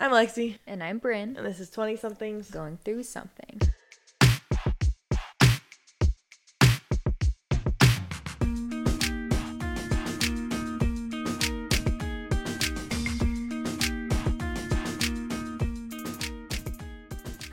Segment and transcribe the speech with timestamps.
[0.00, 2.50] I'm Lexi, And I'm Brynn, and this is 20 somethings.
[2.50, 3.60] going through something.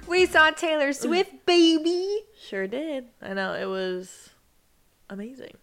[0.07, 1.45] We saw Taylor Swift, mm.
[1.45, 2.19] baby.
[2.47, 3.05] Sure did.
[3.21, 4.29] I know, it was
[5.09, 5.57] amazing, to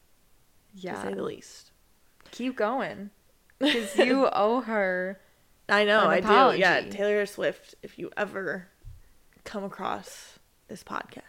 [0.74, 1.02] Yeah.
[1.02, 1.70] say the least.
[2.30, 3.10] Keep going.
[3.62, 5.20] Because you owe her.
[5.72, 6.58] I know, I do.
[6.58, 6.82] Yeah.
[6.82, 8.68] Taylor Swift, if you ever
[9.44, 11.22] come across this podcast,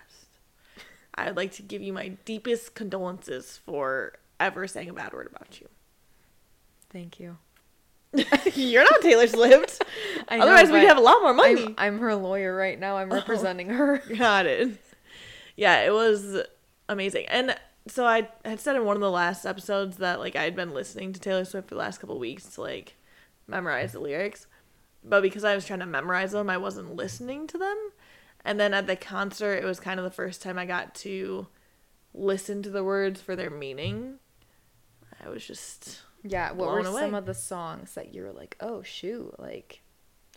[1.15, 5.29] I would like to give you my deepest condolences for ever saying a bad word
[5.33, 5.69] about you.
[6.89, 7.37] Thank you.
[8.53, 9.81] You're not Taylor Swift.
[10.27, 11.63] I know, Otherwise, we'd have a lot more money.
[11.63, 12.97] I'm, I'm her lawyer right now.
[12.97, 13.15] I'm oh.
[13.15, 13.99] representing her.
[14.17, 14.77] Got it.
[15.55, 16.43] Yeah, it was
[16.89, 17.27] amazing.
[17.27, 17.55] And
[17.87, 20.73] so I had said in one of the last episodes that like I had been
[20.73, 22.97] listening to Taylor Swift for the last couple of weeks to like
[23.47, 24.47] memorize the lyrics.
[25.03, 27.77] But because I was trying to memorize them, I wasn't listening to them.
[28.45, 31.47] And then at the concert, it was kind of the first time I got to
[32.13, 34.19] listen to the words for their meaning.
[35.25, 37.01] I was just Yeah, what were away.
[37.01, 39.81] some of the songs that you were like, oh shoot, like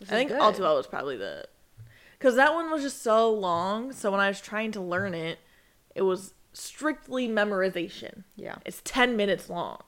[0.01, 0.53] I think is All.
[0.53, 1.45] Too Well was probably the
[2.17, 3.91] because that one was just so long.
[3.91, 5.39] So when I was trying to learn it,
[5.95, 8.23] it was strictly memorization.
[8.35, 8.55] Yeah.
[8.65, 9.81] It's ten minutes long,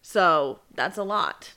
[0.00, 1.54] so that's a lot.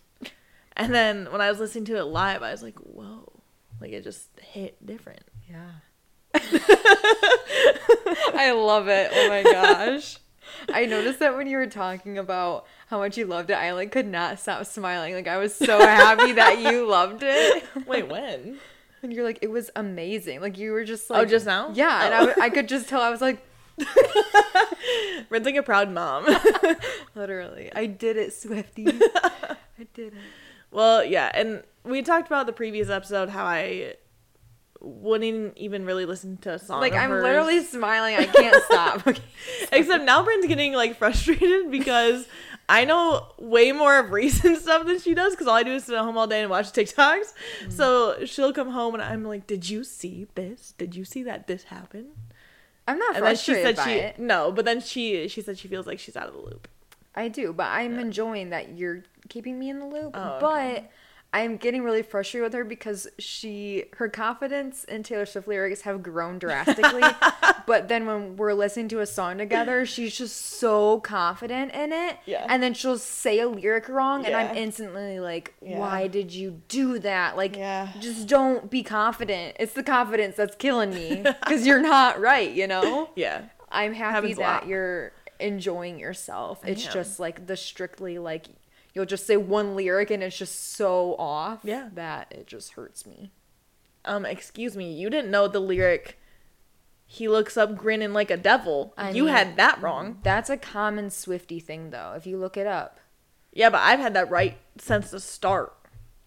[0.78, 3.32] And then when I was listening to it live, I was like, "Whoa!"
[3.80, 5.24] Like it just hit different.
[5.50, 5.72] Yeah.
[8.34, 9.12] I love it.
[9.14, 10.18] Oh my gosh.
[10.74, 13.92] I noticed that when you were talking about how much you loved it, I like
[13.92, 15.14] could not stop smiling.
[15.14, 17.64] Like I was so happy that you loved it.
[17.88, 18.58] Wait, when?
[19.04, 20.42] And you're like, it was amazing.
[20.42, 21.72] Like you were just oh, like, oh, just now?
[21.74, 22.06] yeah.
[22.06, 22.50] And I, Oh.
[22.52, 23.02] could just tell.
[23.02, 23.46] I was like,
[25.30, 26.28] Red's like a proud mom.
[27.16, 28.88] literally, I did it, Swifty.
[28.88, 30.20] I did it.
[30.72, 33.96] Well, yeah, and we talked about the previous episode how I
[34.80, 36.82] wouldn't even really listen to a song.
[36.82, 37.24] Like I'm hers.
[37.24, 38.16] literally smiling.
[38.16, 39.06] I can't stop.
[39.08, 39.22] Okay.
[39.72, 42.28] Except now Brynn's getting like frustrated because
[42.70, 45.86] I know way more of recent stuff than she does because all I do is
[45.86, 47.34] sit at home all day and watch TikToks.
[47.66, 47.72] Mm.
[47.72, 50.74] So she'll come home and I'm like, "Did you see this?
[50.78, 52.10] Did you see that this happened?"
[52.88, 54.20] I'm not And then she said she it.
[54.20, 56.68] no, but then she she said she feels like she's out of the loop.
[57.16, 60.12] I do, but I'm enjoying that you're keeping me in the loop.
[60.14, 60.90] Oh, but.
[61.34, 66.04] I'm getting really frustrated with her because she her confidence in Taylor Swift lyrics have
[66.04, 67.04] grown drastically.
[67.66, 72.18] but then when we're listening to a song together, she's just so confident in it.
[72.26, 72.46] Yeah.
[72.50, 75.80] And then she'll say a lyric wrong and I'm instantly like, Yeah.
[75.80, 77.38] why did you do that?
[77.38, 77.94] Like Yeah.
[78.02, 79.56] just don't be confident.
[79.58, 83.10] It's the confidence that's killing me because you're not right, you know?
[83.16, 83.44] Yeah.
[83.72, 86.62] I'm happy Happens that you're enjoying yourself.
[86.66, 88.48] It's just like the strictly like
[88.94, 91.90] you'll just say one lyric and it's just so off Yeah.
[91.94, 93.32] that it just hurts me.
[94.06, 96.18] Um, excuse me, you didn't know the lyric.
[97.06, 98.94] He looks up grinning like a devil.
[98.98, 100.20] I you mean- had that wrong.
[100.24, 103.00] That's a common Swifty thing though, if you look it up.
[103.54, 105.74] Yeah, but I've had that right since the start.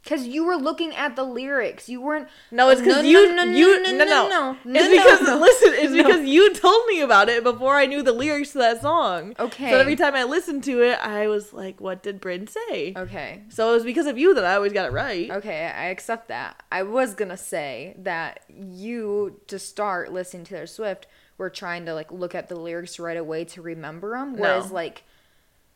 [0.07, 1.89] Cause you were looking at the lyrics.
[1.89, 4.57] You weren't No, it's because No, you no, no, you no, no no, no, no,
[4.81, 5.39] It's no, because no.
[5.39, 6.03] listen, it's No.
[6.03, 9.35] because you told me about it before I knew the lyrics to that song.
[9.39, 9.71] Okay.
[9.71, 13.45] So every time I listened to it, I was like, "What did Brynn say?" Okay.
[13.49, 15.31] So it was because of you that I always got it right.
[15.31, 16.63] Okay, I accept that.
[16.71, 21.07] I was gonna say that you to start listening to Taylor Swift
[21.39, 24.75] were trying to like look at the lyrics right away to remember them, whereas No.
[24.75, 25.03] like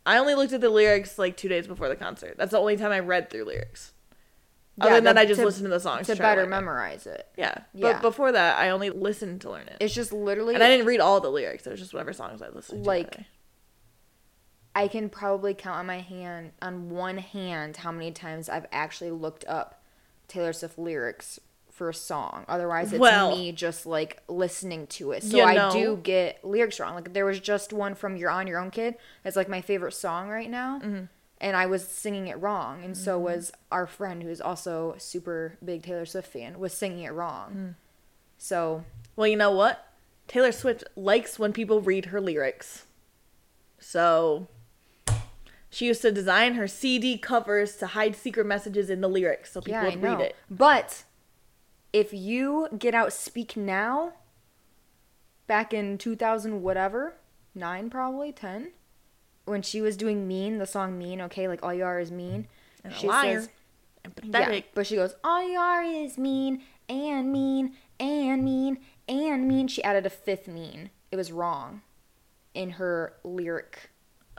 [0.04, 2.34] I only looked at the lyrics like two days before the concert.
[2.36, 3.92] That's the only time I read through lyrics.
[4.78, 7.28] Yeah, Other than that, I just to- listened to the songs to better memorize it.
[7.36, 7.94] Yeah, Yeah.
[7.94, 10.86] but before that, I only listened to learn it, It's just literally and I didn't
[10.86, 11.66] read all the lyrics.
[11.66, 12.88] It was just whatever songs I listened to.
[12.88, 13.16] Like.
[14.74, 19.10] I can probably count on my hand on one hand how many times I've actually
[19.10, 19.82] looked up
[20.28, 21.40] Taylor Swift lyrics
[21.72, 22.44] for a song.
[22.48, 25.24] Otherwise, it's Well, me just like listening to it.
[25.24, 26.94] So you I know- do get lyrics wrong.
[26.94, 29.94] Like there was just one from "You're on Your Own, Kid." It's like my favorite
[29.94, 30.78] song right now.
[30.78, 31.04] Mm-hmm.
[31.40, 35.56] And I was singing it wrong, and so was our friend, who's also a super
[35.64, 37.52] big Taylor Swift fan, was singing it wrong.
[37.54, 37.74] Mm.
[38.38, 39.84] So Well, you know what?
[40.28, 42.86] Taylor Swift likes when people read her lyrics.
[43.80, 44.48] So
[45.70, 49.60] she used to design her CD covers to hide secret messages in the lyrics so
[49.60, 50.36] people yeah, would read it.
[50.50, 51.04] But
[51.92, 54.12] if you get out Speak Now,
[55.46, 57.14] back in 2000 whatever,
[57.54, 58.70] 9 probably, 10,
[59.48, 62.46] when she was doing Mean, the song Mean, okay, like all you are is mean.
[62.84, 63.40] And she liar.
[63.40, 63.48] says,
[64.04, 68.78] And yeah, but she goes, all you are is mean and mean and mean
[69.08, 69.68] and mean.
[69.68, 70.90] She added a fifth mean.
[71.10, 71.82] It was wrong
[72.54, 73.90] in her lyric.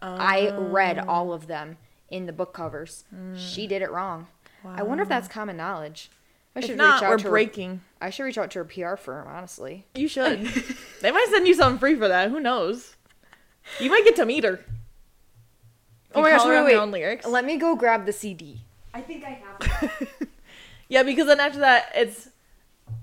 [0.02, 1.06] I read Oh.
[1.10, 1.78] all of them
[2.10, 3.04] in the book covers.
[3.10, 3.36] Hmm.
[3.36, 4.28] She did it wrong.
[4.66, 6.10] I wonder if that's common knowledge.
[6.56, 7.82] I If should not, reach out we're to her- breaking.
[8.02, 9.86] I should reach out to a PR firm, honestly.
[9.96, 10.42] You should.
[11.02, 12.30] they might send you something free for that.
[12.32, 12.96] Who knows?
[13.80, 14.64] You might get to meet her.
[16.16, 16.76] Oh my gosh, call her wait, on wait.
[16.76, 17.26] own lyrics.
[17.26, 18.62] Let me go grab the CD.
[18.94, 20.30] I think I have it.
[20.88, 22.30] Yeah, because then after that, it's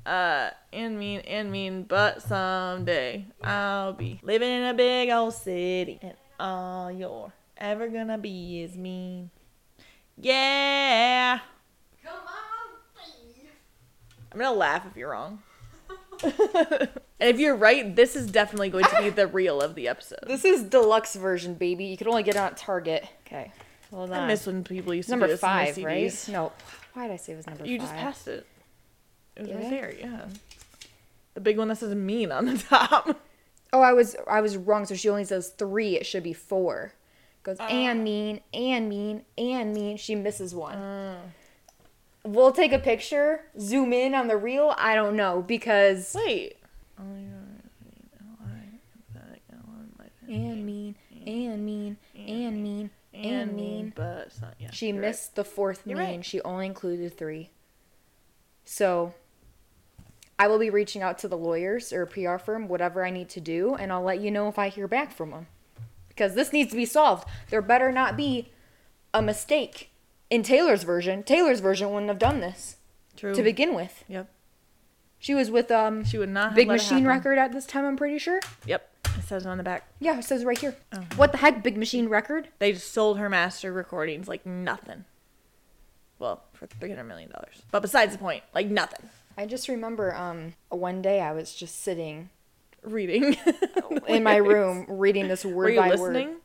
[0.05, 5.99] uh and mean and mean, but someday I'll be living in a big old city,
[6.03, 9.31] and all you're ever gonna be is me.
[10.19, 11.41] Yeah,
[12.02, 13.02] Come on,
[14.32, 15.43] I'm gonna laugh if you're wrong.
[16.22, 16.88] And
[17.20, 20.20] if you're right, this is definitely going to be the reel of the episode.
[20.26, 21.84] This is deluxe version, baby.
[21.84, 23.06] You could only get it at Target.
[23.26, 23.52] Okay.
[23.90, 24.12] Well.
[24.12, 26.28] I miss when people used to number do this five, right?
[26.30, 26.52] No.
[26.94, 27.88] Why did I say it was number You five?
[27.88, 28.46] just passed it.
[29.36, 30.26] It was Did right there, yeah.
[31.34, 33.20] The big one that says mean on the top.
[33.72, 34.86] Oh, I was I was wrong.
[34.86, 35.96] So she only says three.
[35.96, 36.92] It should be four.
[37.42, 37.64] Goes Uh.
[37.64, 39.96] and mean and mean and mean.
[39.98, 40.76] She misses one.
[40.76, 41.18] Uh.
[42.26, 43.40] We'll take a picture.
[43.58, 44.75] Zoom in on the reel.
[44.76, 46.56] I don't know because Wait.
[46.99, 47.05] Oh,
[50.28, 53.93] and mean and mean and mean and mean.
[53.94, 54.55] but it's not.
[54.58, 55.02] Yeah, She you're right.
[55.08, 56.06] missed the fourth You're mean.
[56.17, 56.25] right.
[56.25, 57.50] She only included three.
[58.64, 59.14] So
[60.38, 63.40] I will be reaching out to the lawyers or PR firm, whatever I need to
[63.40, 65.46] do, and I'll let you know if I hear back from them.
[66.08, 67.28] Because this needs to be solved.
[67.50, 68.50] There better not be
[69.14, 69.90] a mistake.
[70.31, 72.76] In Taylor's version, Taylor's version wouldn't have done this
[73.17, 73.34] True.
[73.34, 74.05] to begin with.
[74.08, 74.28] Yep.
[75.19, 76.49] She was with um She would not.
[76.49, 77.08] Have Big let it Machine happen.
[77.08, 78.40] Record at this time, I'm pretty sure.
[78.67, 78.88] Yep.
[79.19, 79.88] It says it on the back.
[79.99, 80.76] Yeah, it says right here.
[80.93, 81.05] Oh.
[81.17, 82.49] What the heck, Big Machine Record?
[82.58, 85.05] They just sold her master recordings like nothing.
[86.19, 87.62] Well, for three hundred million dollars.
[87.70, 89.08] But besides the point, like nothing.
[89.38, 92.31] I just remember um one day I was just sitting
[92.82, 93.37] Reading
[94.06, 96.28] in my room reading this word Were you by listening?
[96.28, 96.37] word.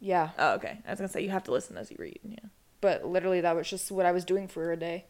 [0.00, 0.78] Yeah, Oh, okay.
[0.86, 2.18] I was gonna say you have to listen as you read.
[2.24, 2.38] Yeah.
[2.80, 5.04] But literally that was just what I was doing for a day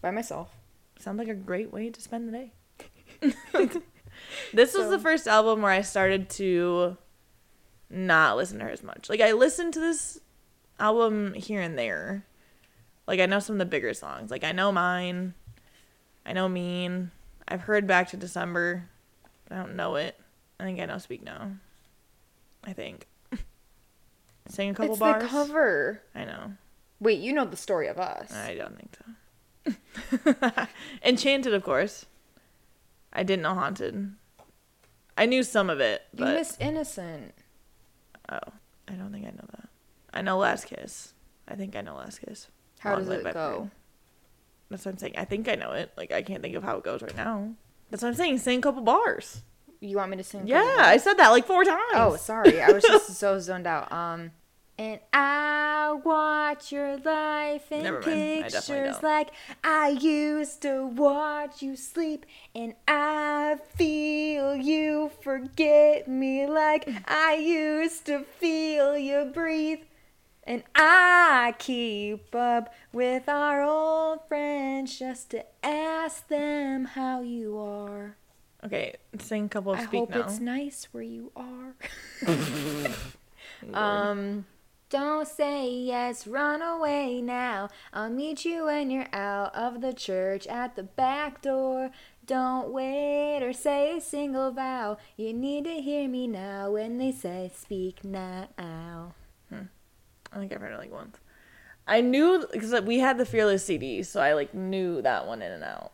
[0.00, 0.50] by myself.
[0.98, 2.52] Sounds like a great way to spend the day.
[4.52, 6.96] this was So- the first album where I started to
[7.88, 9.08] not listen to her as much.
[9.08, 10.18] Like I listened to this
[10.78, 12.24] album here and there.
[13.06, 14.30] Like I know some of the bigger songs.
[14.30, 15.34] Like I know mine.
[16.24, 17.10] I know mean.
[17.48, 18.88] I've heard back to December.
[19.48, 20.16] But I don't know it.
[20.60, 21.52] I think I know Speak Now.
[22.62, 23.06] I think.
[24.48, 25.22] Sing a couple it's bars.
[25.22, 26.02] the cover.
[26.14, 26.52] I know.
[27.00, 28.32] Wait, you know the story of us.
[28.32, 30.66] I don't think so.
[31.04, 32.06] Enchanted, of course.
[33.12, 34.12] I didn't know Haunted.
[35.16, 37.34] I knew some of it, you but missed Innocent.
[38.30, 38.38] oh,
[38.88, 39.68] I don't think I know that.
[40.12, 41.12] I know Last Kiss.
[41.48, 42.48] I think I know Last Kiss.
[42.78, 43.70] How Long does it go?
[44.70, 45.14] That's what I'm saying.
[45.18, 45.90] I think I know it.
[45.96, 47.50] Like I can't think of how it goes right now.
[47.90, 48.38] That's what I'm saying.
[48.38, 49.42] Sing a couple bars.
[49.80, 50.42] You want me to sing?
[50.42, 51.80] a Yeah, I said that like four times.
[51.94, 52.60] Oh, sorry.
[52.62, 53.90] I was just so zoned out.
[53.90, 54.30] Um,
[54.80, 58.44] and I watch your life in Never mind.
[58.46, 59.30] I definitely pictures like
[59.62, 62.24] I used to watch you sleep,
[62.54, 69.80] and I feel you forget me like I used to feel you breathe.
[70.44, 78.16] And I keep up with our old friends just to ask them how you are.
[78.64, 80.20] Okay, sing a couple of I Speak hope Now.
[80.22, 81.74] it's nice where you are.
[83.62, 83.74] Lord.
[83.74, 84.46] Um,
[84.90, 87.68] don't say yes, run away now.
[87.92, 91.90] I'll meet you when you're out of the church at the back door.
[92.26, 94.98] Don't wait or say a single vow.
[95.16, 99.14] You need to hear me now when they say speak now.
[99.48, 99.62] Hmm.
[100.32, 101.16] I think I've heard it like once.
[101.86, 105.50] I knew because we had the Fearless CD, so I like knew that one in
[105.50, 105.92] and out.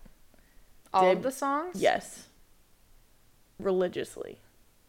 [0.93, 1.81] All Did- of the songs?
[1.81, 2.27] Yes.
[3.59, 4.41] Religiously.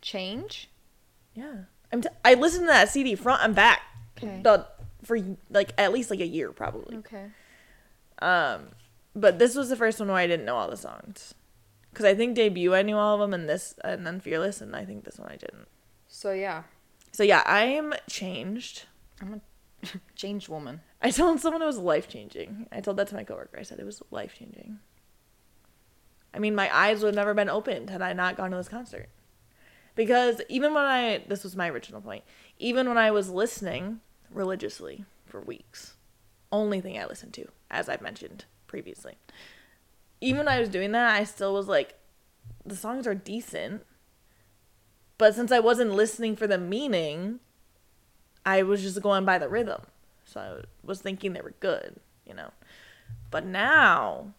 [0.01, 0.69] Change?
[1.33, 1.53] Yeah.
[1.91, 3.81] I'm t- I listened to that CD front and back.
[4.17, 4.41] Okay.
[4.43, 4.67] The
[5.03, 5.17] for
[5.49, 6.97] like at least like a year probably.
[6.97, 7.25] Okay.
[8.19, 8.69] Um
[9.15, 11.33] but this was the first one where I didn't know all the songs.
[11.93, 14.75] Cuz I think debut I knew all of them and this and then Fearless and
[14.75, 15.67] I think this one I didn't.
[16.07, 16.63] So, yeah,
[17.11, 18.85] So yeah, I'm changed.
[19.21, 19.41] I'm
[19.83, 20.81] a changed woman.
[21.01, 22.67] I told someone it was life changing.
[22.71, 23.59] I told that to my coworker.
[23.59, 24.79] I said it was life changing.
[26.33, 28.69] I mean, my eyes would have never been opened had I not gone to this
[28.69, 29.09] concert.
[29.95, 32.23] Because even when I, this was my original point,
[32.57, 35.95] even when I was listening religiously for weeks,
[36.51, 39.17] only thing I listened to, as I've mentioned previously,
[40.21, 41.95] even when I was doing that, I still was like,
[42.65, 43.85] the songs are decent.
[45.17, 47.39] But since I wasn't listening for the meaning,
[48.45, 49.81] I was just going by the rhythm.
[50.25, 52.51] So I was thinking they were good, you know.
[53.31, 54.33] But now,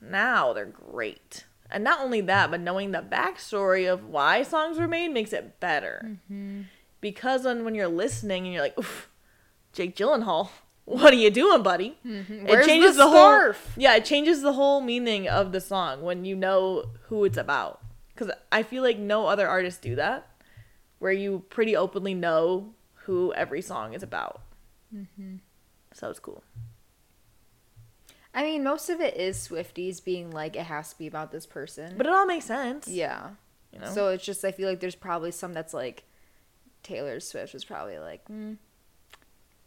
[0.00, 1.44] now they're great.
[1.70, 5.60] And not only that, but knowing the backstory of why songs were made makes it
[5.60, 6.02] better.
[6.04, 6.62] Mm-hmm.
[7.04, 9.10] Because when, when you're listening and you're like, oof,
[9.74, 10.48] Jake Gyllenhaal,
[10.86, 11.98] what are you doing, buddy?
[12.02, 12.46] Mm-hmm.
[12.46, 16.86] Where's the whole yeah, it changes the whole meaning of the song when you know
[17.08, 17.82] who it's about.
[18.08, 20.26] Because I feel like no other artists do that,
[20.98, 22.72] where you pretty openly know
[23.04, 24.40] who every song is about.
[24.96, 25.36] Mm-hmm.
[25.92, 26.42] So it's cool.
[28.32, 31.44] I mean, most of it is Swifties being like, it has to be about this
[31.44, 31.96] person.
[31.98, 32.88] But it all makes sense.
[32.88, 33.32] yeah.
[33.74, 33.90] You know?
[33.90, 36.04] So it's just, I feel like there's probably some that's like,
[36.84, 38.56] Taylor Swift was probably like, mm,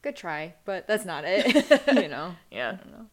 [0.02, 1.46] good try, but that's not it.
[2.02, 2.36] you know?
[2.50, 2.70] yeah.
[2.70, 3.06] I don't know.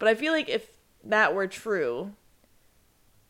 [0.00, 0.66] But I feel like if
[1.04, 2.12] that were true,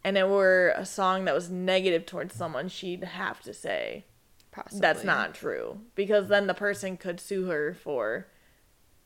[0.03, 4.05] and it were a song that was negative towards someone, she'd have to say
[4.53, 4.81] Possibly.
[4.81, 8.27] that's not true because then the person could sue her for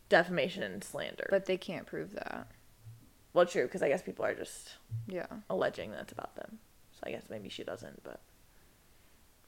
[0.08, 1.26] defamation and slander.
[1.30, 2.48] But they can't prove that.
[3.32, 5.26] well, true because I guess people are just Yeah.
[5.50, 6.58] alleging that's about them.
[6.94, 8.20] So I guess maybe she doesn't, but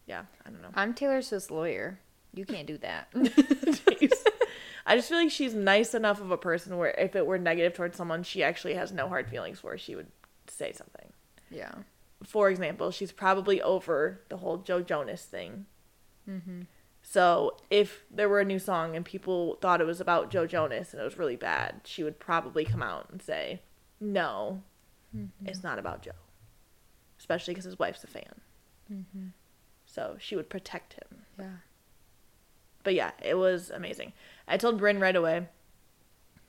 [0.07, 0.71] yeah, I don't know.
[0.75, 2.01] I'm Taylor Swift's lawyer.
[2.35, 3.09] You can't do that.
[4.87, 7.75] I just feel like she's nice enough of a person where if it were negative
[7.75, 9.77] towards someone, she actually has no hard feelings for.
[9.79, 10.09] She would
[10.49, 11.13] say something.
[11.51, 11.73] yeah.
[12.23, 15.65] For example, she's probably over the whole Joe Jonas thing.
[16.29, 16.63] Mm-hmm.
[17.03, 20.93] So if there were a new song and people thought it was about Joe Jonas
[20.93, 23.63] and it was really bad, she would probably come out and say,
[24.01, 24.63] "No,
[25.47, 26.11] it's not about Joe."
[27.19, 28.41] Especially because his wife's a fan.
[28.93, 29.27] Mm-hmm.
[29.93, 31.23] So she would protect him.
[31.39, 31.57] Yeah.
[32.83, 34.13] But yeah, it was amazing.
[34.47, 35.49] I told Brynn right away.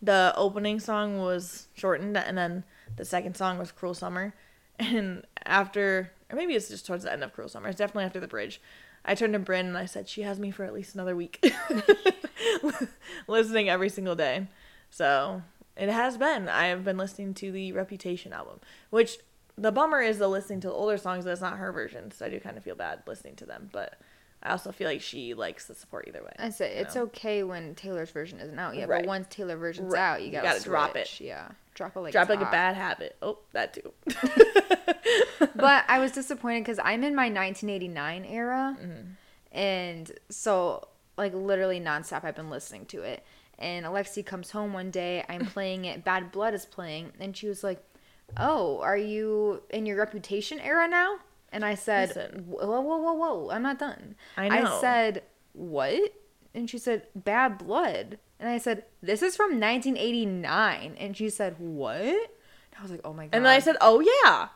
[0.01, 2.63] The opening song was shortened, and then
[2.95, 4.33] the second song was "Cruel Summer."
[4.79, 8.19] And after, or maybe it's just towards the end of "Cruel Summer." It's definitely after
[8.19, 8.59] the bridge.
[9.05, 11.43] I turned to Brynn and I said, "She has me for at least another week,
[13.27, 14.47] listening every single day."
[14.89, 15.43] So
[15.75, 16.49] it has been.
[16.49, 19.19] I have been listening to the Reputation album, which
[19.57, 21.25] the bummer is the listening to the older songs.
[21.25, 23.69] That's not her version, so I do kind of feel bad listening to them.
[23.71, 23.99] But
[24.43, 26.31] I also feel like she likes the support either way.
[26.39, 27.03] I say it's know?
[27.03, 29.01] okay when Taylor's version isn't out yet, Right.
[29.03, 30.01] but once Taylor version's Right.
[30.01, 31.19] out, you You gotta, gotta drop it.
[31.19, 33.15] Yeah, drop it like Drop like a bad habit.
[33.21, 33.91] Oh, that too.
[35.55, 39.11] but I was disappointed because I'm in my 1989 era, Mm-hmm.
[39.57, 43.23] and so like literally nonstop, I've been listening to it.
[43.59, 46.03] And Alexi comes home one day, I'm playing it.
[46.03, 47.83] Bad Blood is playing, and she was like,
[48.37, 51.17] "Oh, are you in your Reputation era now?"
[51.51, 52.45] And I said, Listen.
[52.47, 53.49] "Whoa, whoa, whoa, whoa!
[53.51, 54.77] I'm not done." I know.
[54.77, 55.23] I said,
[55.53, 56.13] "What?"
[56.53, 61.55] And she said, "Bad Blood." And I said, "This is from 1989." And she said,
[61.59, 64.47] "What?" And I was like, "Oh my god!" And then I said, "Oh yeah,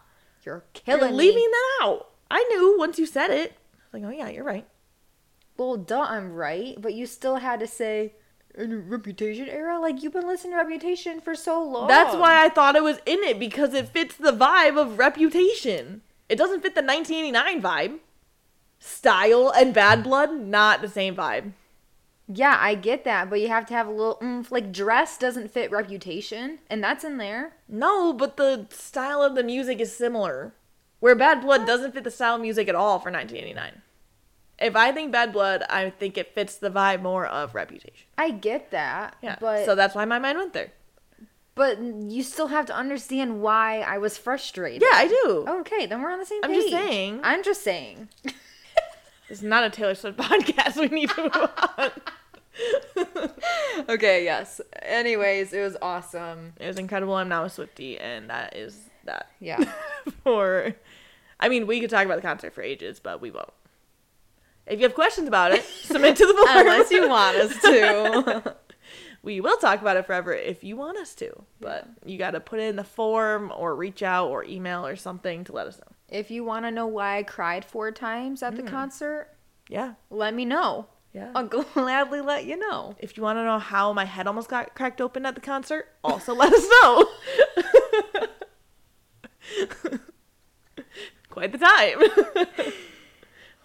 [0.44, 3.52] "You're killing you're killing me." leaving that out." I knew once you said it.
[3.52, 4.68] I was like, "Oh yeah, you're right."
[5.58, 8.16] Well, duh, I'm right, but you still had to say
[8.58, 9.80] in Reputation era.
[9.80, 11.88] Like you've been listening to Reputation for so long.
[11.88, 16.02] That's why I thought it was in it because it fits the vibe of Reputation.
[16.30, 18.00] It doesn't fit the 1989 vibe.
[18.80, 21.54] Style and Bad Blood, not the same vibe.
[22.28, 24.52] Yeah, I get that, but you have to have a little oomph.
[24.52, 27.54] Like dress doesn't fit Reputation, and that's in there.
[27.68, 30.54] No, but the style of the music is similar.
[31.00, 33.82] Where Bad Blood doesn't fit the style of music at all for 1989.
[34.60, 38.06] If I think Bad Blood, I think it fits the vibe more of Reputation.
[38.18, 39.16] I get that.
[39.22, 39.36] Yeah.
[39.40, 40.72] but so that's why my mind went there.
[41.56, 44.82] but you still have to understand why I was frustrated.
[44.82, 45.46] Yeah, I do.
[45.60, 46.62] Okay, then we're on the same I'm page.
[46.62, 47.20] just saying.
[47.24, 48.10] I'm just saying.
[49.28, 50.76] It's not a Taylor Swift podcast.
[50.78, 53.30] We need to move on.
[53.90, 54.62] okay, yes.
[54.84, 56.54] Anyways, it was awesome.
[56.60, 57.16] It was incredible.
[57.16, 59.32] I'm now a Swifty, and that is that.
[59.40, 59.64] Yeah.
[60.24, 60.76] for,
[61.40, 63.50] I mean, we could talk about the concert for ages, but we won't.
[64.68, 66.48] If you have questions about it, submit to the board.
[66.50, 68.56] Unless you want us to.
[69.24, 71.32] we will talk about it forever if you want us to.
[71.60, 74.96] But you got to put it in the form or reach out or email or
[74.96, 75.94] something to let us know.
[76.10, 78.68] if you want to know why I cried four times at the hmm.
[78.68, 79.30] concert,
[79.70, 79.94] Yeah.
[80.10, 80.88] let me know.
[81.14, 81.32] Yeah.
[81.34, 82.96] I'll gladly let you know.
[83.00, 85.88] If you want to know how my head almost got cracked open at the concert,
[86.04, 87.08] also let us know.
[91.30, 92.74] Quite the time.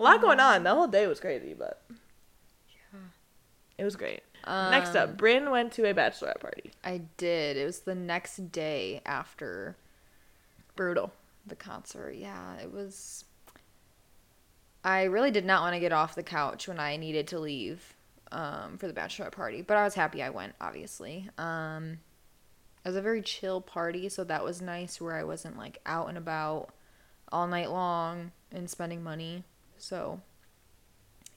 [0.00, 0.62] A lot going on.
[0.62, 1.82] The whole day was crazy, but
[2.70, 3.00] yeah,
[3.76, 4.22] it was great.
[4.46, 6.70] Next up, Brynn went to a bachelorette party.
[6.82, 7.58] I did.
[7.58, 9.76] It was the next day after
[10.74, 11.12] Brutal.
[11.46, 12.14] the concert.
[12.16, 13.26] Yeah, it was.
[14.82, 17.94] I really did not want to get off the couch when I needed to leave
[18.32, 20.54] um, for the bachelorette party, but I was happy I went.
[20.62, 21.98] Obviously, um,
[22.82, 24.98] it was a very chill party, so that was nice.
[24.98, 26.70] Where I wasn't like out and about
[27.30, 29.44] all night long and spending money.
[29.80, 30.20] So,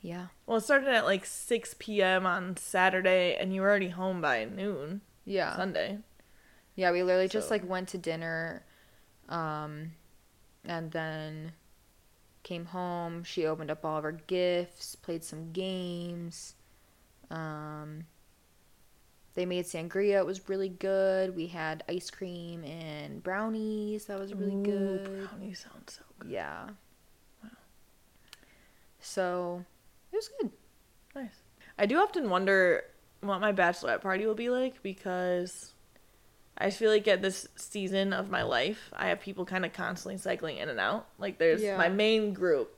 [0.02, 2.26] yeah, Well, it started at like 6 p.m.
[2.26, 5.56] on Saturday, and you were already home by noon yeah.
[5.56, 6.00] Sunday.
[6.76, 8.66] Yeah, we literally just like went to dinner,
[9.30, 9.92] um,
[10.66, 11.54] and then
[12.44, 13.24] came home.
[13.24, 16.56] She opened up all of her gifts, played some games,
[17.32, 18.06] um,
[19.36, 20.20] They made sangria.
[20.20, 21.36] It was really good.
[21.36, 24.06] We had ice cream and brownies.
[24.06, 25.30] That was really Ooh, good.
[25.30, 26.32] Brownies sounds so good.
[26.32, 26.70] Yeah.
[29.04, 29.64] So
[30.12, 30.52] it was good.
[31.16, 31.36] Nice.
[31.78, 32.84] I do often wonder
[33.22, 35.74] what my bachelorette party will be like because
[36.58, 40.18] I feel like at this season of my life, I have people kind of constantly
[40.18, 41.08] cycling in and out.
[41.20, 41.78] Like there's Yeah.
[41.78, 42.76] my main group,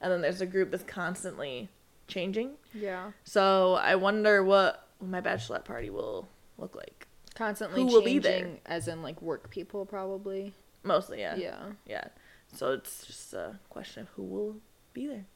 [0.00, 1.68] and then there's a group that's constantly
[2.08, 2.52] changing.
[2.74, 3.12] Yeah.
[3.24, 7.06] So I wonder what my bachelorette party will look like.
[7.34, 8.50] Constantly Who will changing, be there?
[8.66, 10.52] as in like work people, probably.
[10.82, 11.36] Mostly, yeah.
[11.36, 11.60] Yeah.
[11.86, 12.04] Yeah.
[12.52, 14.56] So it's just a question of who will
[14.92, 15.26] be there.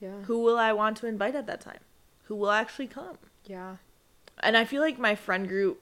[0.00, 0.22] Yeah.
[0.22, 1.80] Who will I want to invite at that time?
[2.24, 3.18] Who will actually come?
[3.44, 3.76] Yeah.
[4.40, 5.80] And I feel like my friend group,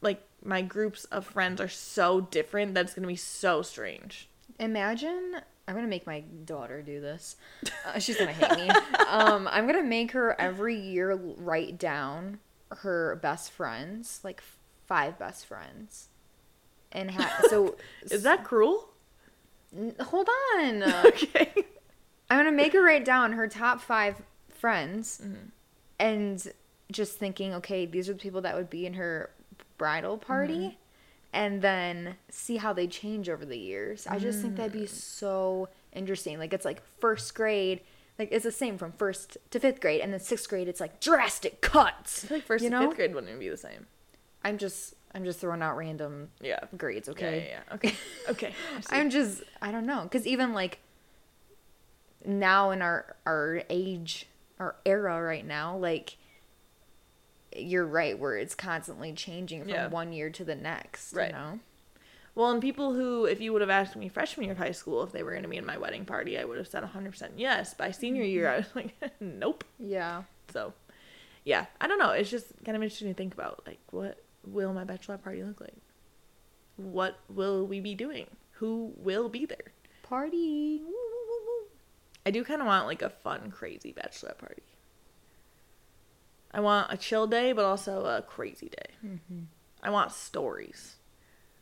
[0.00, 4.28] like my groups of friends are so different that it's going to be so strange.
[4.60, 7.36] Imagine I'm gonna make my daughter do this.
[7.86, 8.70] Uh, she's gonna hate me.
[9.08, 14.42] Um, I'm gonna make her every year write down her best friends, like
[14.86, 16.08] five best friends,
[16.92, 17.76] and ha- so
[18.10, 18.90] Is that cruel?
[19.76, 20.82] N- hold on.
[21.06, 21.52] okay.
[22.30, 24.22] I'm gonna make her write down her top five
[24.58, 25.46] friends, Mm-hmm.
[25.98, 26.52] and
[26.90, 29.30] just thinking, okay, these are the people that would be in her
[29.76, 30.76] bridal party, Mm-hmm.
[31.32, 34.06] and then see how they change over the years.
[34.06, 34.88] I just think that'd be Mm.
[34.88, 36.38] so interesting.
[36.38, 37.80] Like it's like first grade,
[38.18, 41.00] like it's the same from first to fifth grade, and then sixth grade, it's like
[41.00, 42.24] drastic cuts.
[42.24, 42.88] I feel like first you and know?
[42.88, 43.86] fifth grade wouldn't even be the same.
[44.44, 46.60] I'm just, I'm just throwing out random Yeah.
[46.76, 47.08] grades.
[47.08, 47.48] Okay.
[47.50, 47.74] yeah, yeah.
[47.74, 47.94] Okay.
[48.28, 48.54] Okay.
[48.90, 50.78] I'm just I don't know because even like
[52.24, 54.26] now in our our age
[54.58, 56.16] our era right now like
[57.56, 59.88] you're right where it's constantly changing from Yeah.
[59.88, 61.28] one year to the next Right.
[61.28, 61.60] you know
[62.34, 65.02] Well, and people who, if you would have asked me freshman year of high school
[65.02, 67.30] if they were going to be in my wedding party, I would have said 100%
[67.36, 67.74] yes.
[67.74, 68.54] By senior year, mm-hmm.
[68.54, 69.64] I was like, nope.
[69.80, 70.22] yeah
[70.52, 70.72] So,
[71.44, 72.10] yeah, I don't know.
[72.10, 73.64] It's just kind of interesting to think about.
[73.66, 75.74] Like, what will my bachelor party look like?
[76.76, 78.26] What will we be doing?
[78.60, 79.72] Who will be there?
[80.04, 81.66] party Woo, woo, woo, woo.
[82.28, 84.62] I do kind of want like a fun, crazy bachelorette party.
[86.52, 88.94] I want a chill day, but also a crazy day.
[89.02, 89.44] Mm-hmm.
[89.82, 90.96] I want stories.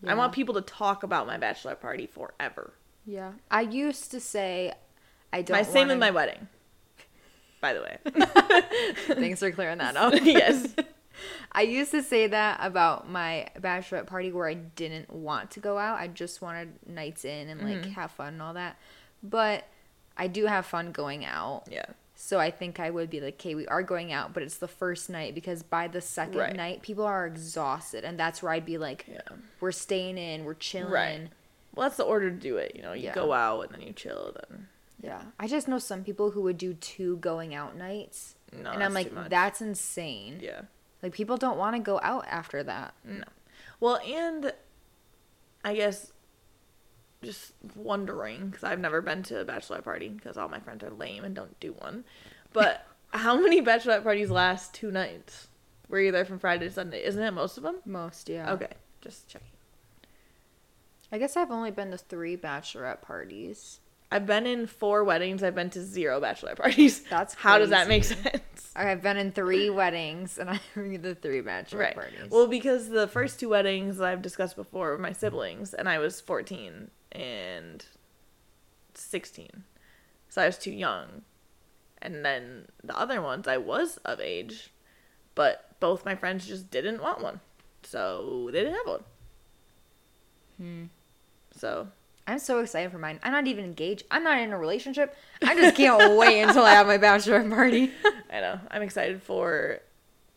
[0.05, 2.73] I want people to talk about my bachelorette party forever.
[3.07, 4.73] yeah I used to say
[5.33, 6.49] I don't my same with wanna- my wedding.
[7.61, 7.99] By the way,
[9.15, 10.75] thanks for clearing that up yes,
[11.53, 15.79] I used to say that about my bachelorette party where I didn't want to go
[15.79, 16.01] out.
[16.01, 17.91] I just wanted nights in and like mm-hmm.
[17.93, 18.79] have fun and all that.
[19.23, 19.67] But
[20.17, 21.65] I do have fun going out.
[21.71, 24.57] yeah, So I think I would be like, okay, we are going out, but it's
[24.59, 26.57] the first night because by the second Right.
[26.57, 28.05] night, people are exhausted.
[28.05, 29.21] And that's where I'd be like, yeah.
[29.61, 30.91] we're staying in, we're chilling.
[30.93, 31.29] Right.
[31.75, 32.73] Well, that's the order to do it.
[32.75, 33.15] You know, you Yeah.
[33.15, 34.35] go out and then you chill.
[34.49, 34.69] Then
[35.03, 35.23] Yeah.
[35.39, 38.35] I just know some people who would do two going out nights.
[38.53, 40.39] no, and I'm like, that's insane.
[40.41, 40.63] yeah.
[41.03, 42.95] Like, people don't want to go out after that.
[43.05, 43.25] No.
[43.81, 44.55] Well, and
[45.63, 46.11] I guess
[47.27, 50.91] just wondering because I've never been to a bachelorette party because all my friends are
[50.91, 52.05] lame and don't do one.
[52.53, 55.49] But how many bachelorette parties last two nights?
[55.89, 57.05] Were you there from Friday to Sunday?
[57.05, 57.77] Isn't it most of them?
[57.85, 58.53] Most, yeah.
[58.53, 59.49] Okay, just checking.
[61.13, 63.81] I guess I've only been to three bachelorette parties.
[64.11, 65.43] I've been in four weddings.
[65.43, 67.01] I've been to zero bachelorette parties.
[67.11, 68.73] That's how does that make sense?
[68.77, 71.95] I've been in three weddings and been to three bachelorette Right.
[71.95, 72.31] parties.
[72.31, 76.21] Well, because the first two weddings I've discussed before were my siblings, and I was
[76.21, 77.85] 14 and
[78.95, 79.65] 16.
[80.29, 81.23] So I was too young.
[82.03, 84.71] And then the other ones, I was of age,
[85.35, 87.41] but both my friends just didn't want one.
[87.83, 89.05] So they didn't have one.
[90.59, 90.85] Hmm.
[91.57, 91.89] So,
[92.27, 93.19] I'm so excited for mine.
[93.23, 94.05] I'm not even engaged.
[94.11, 95.17] I'm not in a relationship.
[95.43, 97.93] I just can't wait until I have my bachelor party.
[98.31, 98.61] I know.
[98.71, 99.81] I'm excited for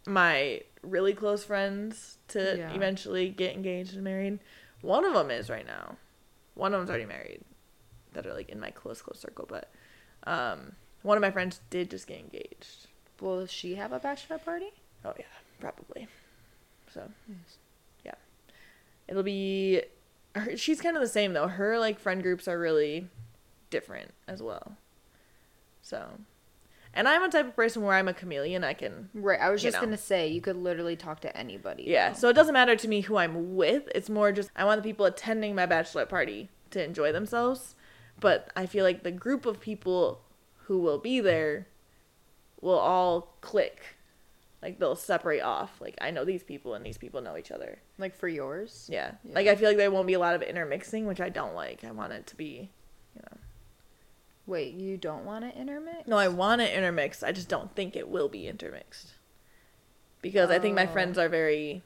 [0.08, 2.74] my really close friends to Yeah.
[2.74, 4.40] eventually get engaged and married.
[4.82, 5.98] One of them is right now.
[6.60, 7.42] One of them's already married.
[8.14, 9.70] That are like in my close close circle, but
[10.26, 12.88] um one of my friends did just get engaged.
[13.22, 14.72] Will she have a bachelorette party?
[15.06, 15.26] Oh yeah,
[15.60, 16.08] probably.
[16.94, 17.10] So,
[18.04, 18.16] yeah.
[19.08, 19.84] It'll be
[20.36, 21.48] her, she's kind of the same though.
[21.48, 23.08] Her like friend groups are really
[23.70, 24.74] different as well.
[25.82, 26.10] So,
[26.94, 28.64] and I'm a type of person where I'm a chameleon.
[28.64, 29.40] I can Right.
[29.40, 29.82] I was just know.
[29.86, 31.84] gonna say you could literally talk to anybody.
[31.88, 32.16] Yeah, though.
[32.16, 33.84] so it doesn't matter to me who I'm with.
[33.94, 37.76] It's more just I want the people attending my bachelorette party to enjoy themselves.
[38.20, 40.22] But I feel like the group of people
[40.66, 41.68] who will be there
[42.62, 43.96] will all click.
[44.62, 45.80] Like they'll separate off.
[45.80, 47.80] Like I know these people and these people know each other.
[47.98, 48.88] like for yours.
[48.92, 49.12] Yeah.
[49.24, 49.36] Yeah.
[49.36, 51.84] Like I feel like there won't be a lot of intermixing, which I don't like.
[51.86, 52.72] I want it to be,
[53.16, 53.38] you know.
[54.50, 56.08] Wait, you don't want to intermix?
[56.08, 57.22] No, I want to intermix.
[57.22, 59.14] I just don't think it will be intermixed.
[60.22, 60.92] because I think my Oh.
[60.92, 61.82] friends are very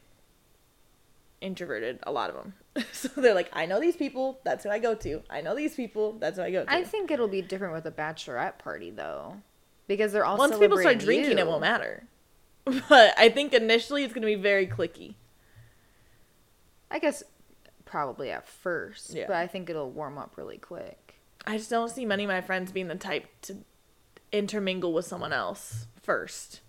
[1.41, 1.99] introverted.
[2.03, 2.53] A lot of them,
[2.91, 4.39] so they're like, I know these people.
[4.43, 5.21] That's who I go to.
[5.29, 6.13] I know these people.
[6.13, 6.71] That's who I go to.
[6.71, 9.35] I think it'll be different with a bachelorette party though,
[9.87, 12.07] because they're all Once people start drinking, it won't matter.
[12.87, 15.15] But I think initially it's gonna be very clicky.
[16.89, 17.23] I guess
[17.83, 19.25] probably at first, Yeah.
[19.27, 21.02] but I think it'll warm up really quick.
[21.45, 23.57] I just don't see many of my friends being the type to
[24.31, 26.61] intermingle with someone else first.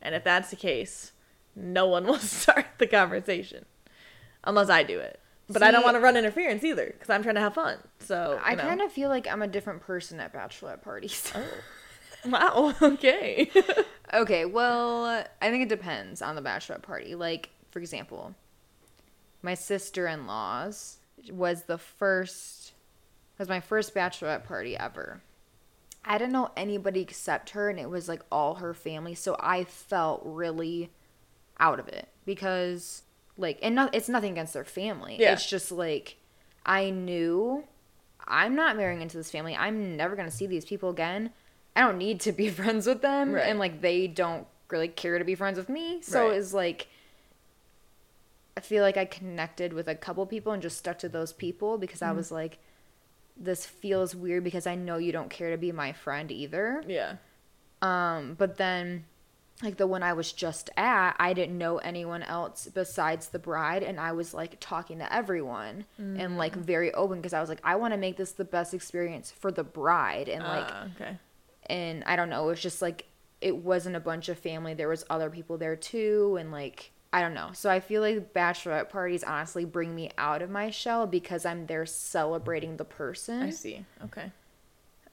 [0.00, 1.12] And if that's the case,
[1.54, 3.64] no one will start the conversation
[4.44, 5.20] unless I do it.
[5.48, 7.78] But I don't want to run interference either because I'm trying to have fun.
[7.98, 11.30] So I kind of feel like I'm a different person at bachelorette parties.
[11.34, 11.44] Oh.
[12.30, 12.74] wow.
[12.80, 13.50] Okay.
[14.14, 15.04] okay, well,
[15.42, 17.14] I think it depends on the bachelorette party.
[17.14, 18.34] Like, for example,
[19.42, 20.98] my sister-in-law's
[21.30, 22.73] was the first
[23.38, 25.22] was my first bachelorette party ever.
[26.04, 29.64] I didn't know anybody except her and it was like all her family, so I
[29.64, 30.90] felt really
[31.58, 33.02] out of it because
[33.38, 35.16] like and no, it's nothing against their family.
[35.18, 35.32] Yeah.
[35.32, 36.16] It's just like
[36.66, 37.64] I knew
[38.26, 39.54] I'm not marrying into this family.
[39.56, 41.30] I'm never going to see these people again.
[41.76, 43.44] I don't need to be friends with them Right.
[43.48, 46.00] and like they don't really care to be friends with me.
[46.02, 46.36] So Right.
[46.36, 46.88] it's like
[48.56, 51.78] I feel like I connected with a couple people and just stuck to those people
[51.78, 52.10] because Mm-hmm.
[52.10, 52.58] I was like
[53.36, 56.82] this feels weird because I know you don't care to be my friend either.
[56.86, 57.16] yeah.
[57.82, 59.04] Um, but then
[59.62, 63.82] like the one I was just at, I didn't know anyone else besides the bride
[63.82, 67.60] and I was like talking to everyone and like very open because I was like
[67.62, 71.18] I want to make this the best experience for the bride and like Ah, okay.
[71.66, 73.06] and I don't know, it was just like
[73.40, 74.72] it wasn't a bunch of family.
[74.74, 77.50] There was other people there too and like I don't know.
[77.52, 81.66] So I feel like bachelorette parties honestly bring me out of my shell because I'm
[81.66, 83.40] there celebrating the person.
[83.40, 83.84] I see.
[84.06, 84.32] Okay.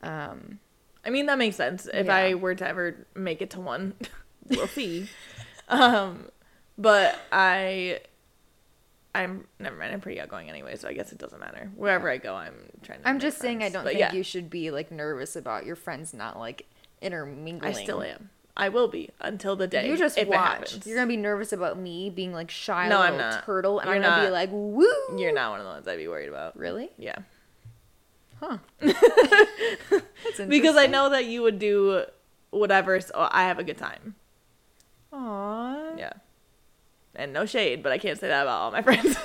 [0.01, 0.59] Um
[1.05, 1.87] I mean that makes sense.
[1.93, 2.15] If Yeah.
[2.15, 3.93] I were to ever make it to one,
[4.49, 5.09] we'll see.
[5.69, 6.29] um,
[6.75, 8.01] but I,
[9.13, 9.93] I'm never mind.
[9.93, 11.69] I'm pretty outgoing anyway, so I guess it doesn't matter.
[11.75, 13.01] Wherever I go, I'm trying.
[13.01, 15.75] to I'm just saying I don't think yeah, you should be like nervous about your
[15.75, 16.65] friends not like
[17.01, 17.75] intermingling.
[17.75, 18.29] I still am.
[18.61, 19.87] I will be until the day.
[19.89, 20.85] You just if watch.
[20.85, 23.43] You're gonna be nervous about me being like shy No, I'm little not.
[23.45, 25.97] turtle, and You're I'm gonna be like, "Woo!" You're not one of the ones I'd
[25.97, 26.55] be worried about.
[26.57, 27.17] really, Yeah,
[28.39, 28.59] huh?
[28.79, 32.03] That's because I know that you would do
[32.51, 34.15] whatever, so I have a good time.
[35.13, 36.13] Aww, Yeah,
[37.15, 39.17] and no shade, but I can't say that about all my friends.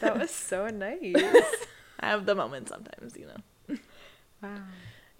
[0.00, 0.98] that was so nice.
[2.00, 3.76] I have the moments sometimes, you know.
[4.42, 4.56] wow.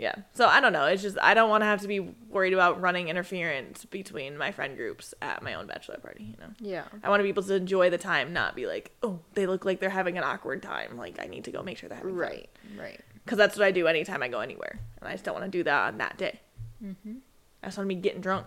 [0.00, 0.14] Yeah.
[0.32, 0.86] So I don't know.
[0.86, 4.50] It's just I don't want to have to be worried about running interference between my
[4.50, 6.52] friend groups at my own bachelor party, you know.
[6.58, 6.84] Yeah.
[7.04, 9.66] I want to be able to enjoy the time, not be like, "Oh, they look
[9.66, 10.96] like they're having an awkward time.
[10.96, 12.48] Like I need to go make sure they're having Right.
[12.78, 13.00] Right.
[13.26, 14.80] Cuz that's what I do anytime I go anywhere.
[15.00, 16.40] And I just don't want to do that on that day.
[16.82, 17.16] Mm-hmm.
[17.62, 18.46] I just want to be getting drunk,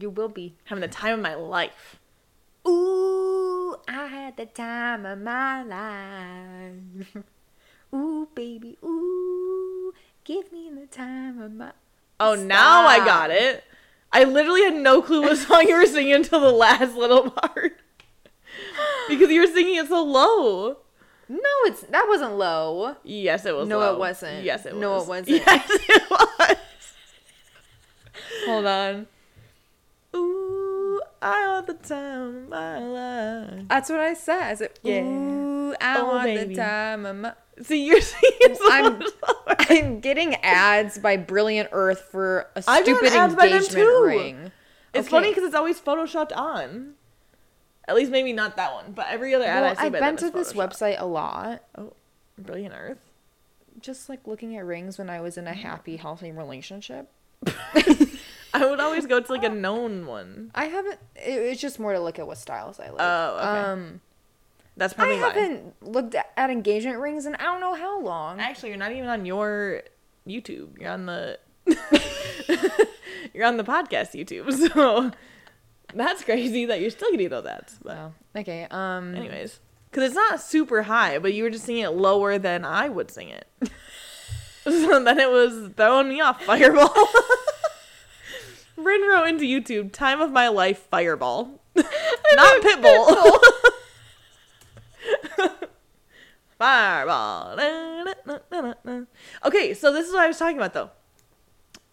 [0.00, 0.56] You will be.
[0.64, 1.98] having the time of my life.
[2.66, 7.16] Ooh, I had the time of my life.
[7.94, 9.61] Ooh, baby, ooh,
[10.24, 11.72] give me the time of my.
[12.20, 13.64] Oh, now I got it.
[14.12, 17.78] I literally had no clue what song you were singing until the last little part.
[19.08, 20.76] because you were singing it so low.
[21.28, 22.96] No, it's that wasn't low.
[23.04, 23.66] Yes, it was.
[23.68, 23.94] No, low.
[23.94, 24.44] it wasn't.
[24.44, 24.80] Yes, it was.
[24.80, 25.28] No, it wasn't.
[25.46, 26.56] Yes, it was.
[28.46, 29.06] Hold on.
[30.14, 33.64] Ooh, I want the time of my life.
[33.68, 34.42] That's what I said.
[34.42, 35.02] I said, Yeah.
[35.02, 36.54] Ooh, I Oh, want baby.
[36.54, 37.32] the time of my.
[37.62, 38.16] See, you're so
[38.70, 39.02] I'm-
[39.58, 44.04] I'm getting ads by Brilliant Earth for a stupid ads by them engagement too.
[44.04, 44.52] ring.
[44.94, 45.16] It's Okay.
[45.16, 46.94] funny because it's always photoshopped on.
[47.88, 50.16] At least maybe not that one, but every other ad Well, I see I've been
[50.16, 51.92] to is this website a lot, Oh,
[52.38, 52.98] Brilliant Earth.
[53.80, 57.10] just like looking at rings when I was in a happy, healthy relationship.
[58.54, 60.50] I would always go to like a known one.
[60.54, 60.98] I haven't.
[61.16, 63.00] It, it's just more to look at what styles I like.
[63.00, 63.60] Oh, okay.
[63.68, 64.00] Um,
[64.76, 65.28] That's I probably why.
[65.28, 68.40] I haven't looked at, engagement rings in I don't know how long.
[68.40, 69.82] Actually, you're not even on your
[70.26, 70.78] YouTube.
[70.80, 71.38] You're on the
[73.34, 74.50] you're on the podcast YouTube.
[74.72, 75.10] So
[75.94, 77.78] that's crazy that you're still getting those ads.
[77.82, 78.12] But Wow.
[78.34, 78.66] Okay.
[78.70, 79.14] Um.
[79.14, 82.88] anyways, because it's not super high, but you were just singing it lower than I
[82.88, 83.46] would sing it.
[84.64, 86.42] so then it was throwing me off.
[86.44, 86.94] Fireball.
[88.76, 93.32] Wrote into YouTube, "Time of my life, Fireball." not Pitbull.
[96.58, 97.58] Fireball.
[99.44, 100.90] Okay, so this is what I was talking about though.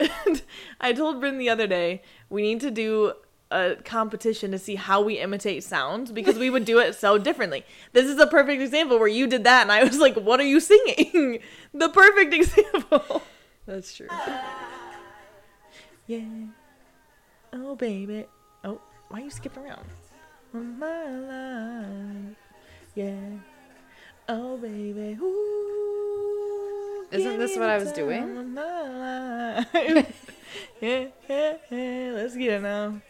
[0.80, 3.12] I told Brynn the other day we need to do
[3.50, 7.64] a competition to see how we imitate sounds because we would do it so differently.
[7.92, 10.44] This is a perfect example where you did that and I was like, "What are
[10.44, 11.40] you singing?"
[11.74, 13.22] the perfect example.
[13.66, 14.08] That's true.
[16.06, 16.46] Yeah.
[17.52, 18.26] Oh baby.
[18.64, 18.80] Oh.
[19.08, 19.84] Why are you skipping around?
[20.52, 22.36] My life,
[22.94, 23.14] yeah.
[24.28, 27.06] Oh baby, ooh.
[27.10, 28.36] Isn't this what I was doing?
[28.36, 30.36] of my life.
[30.80, 32.12] yeah, yeah, yeah.
[32.14, 33.00] Let's get it now.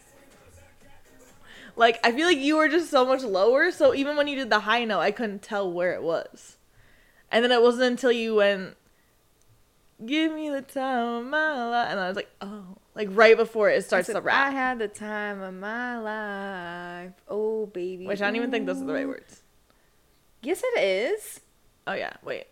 [1.75, 4.49] Like I feel like you were just so much lower, so even when you did
[4.49, 6.57] the high note, I couldn't tell where it was.
[7.31, 8.75] And then it wasn't until you went,
[10.05, 13.69] "Give me the time of my life," and I was like, "Oh!" Like right before
[13.69, 17.13] it starts I the rap, I had the time of my life.
[17.27, 18.05] Oh baby.
[18.05, 19.43] which I don't even think those are the right words.
[20.41, 21.41] Yes, it is.
[21.87, 22.45] Oh yeah, wait.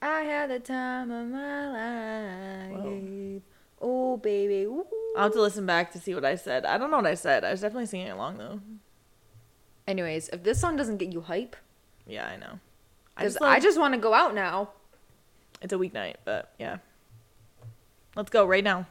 [0.00, 1.68] I had the time of my
[2.70, 2.78] life.
[2.84, 3.42] Whoa.
[3.80, 4.62] Oh baby.
[4.64, 4.86] Ooh.
[5.16, 6.64] I'll have to listen back to see what I said.
[6.64, 7.44] I don't know what I said.
[7.44, 8.60] I was definitely singing along though.
[9.88, 11.56] Anyways, if this song doesn't get you hype,
[12.06, 12.60] Yeah, I know.
[13.16, 14.70] I just, I just want to go out now.
[15.60, 16.78] it's a weeknight, but yeah.
[18.16, 18.86] Let's go right now.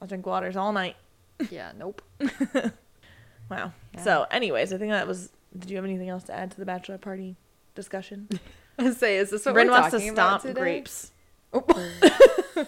[0.00, 0.96] I'll drink waters all night.
[1.50, 1.72] yeah.
[1.76, 2.02] Nope.
[3.56, 3.72] Wow.
[3.94, 4.02] Yeah.
[4.02, 5.30] So, anyways, I think that was.
[5.56, 7.36] Did you have anything else to add to the bachelor party
[7.74, 8.28] discussion?
[8.78, 10.60] I say, is this what Brynn we're wants to talking about stomp today?
[10.60, 11.12] grapes.
[11.52, 11.64] Oh.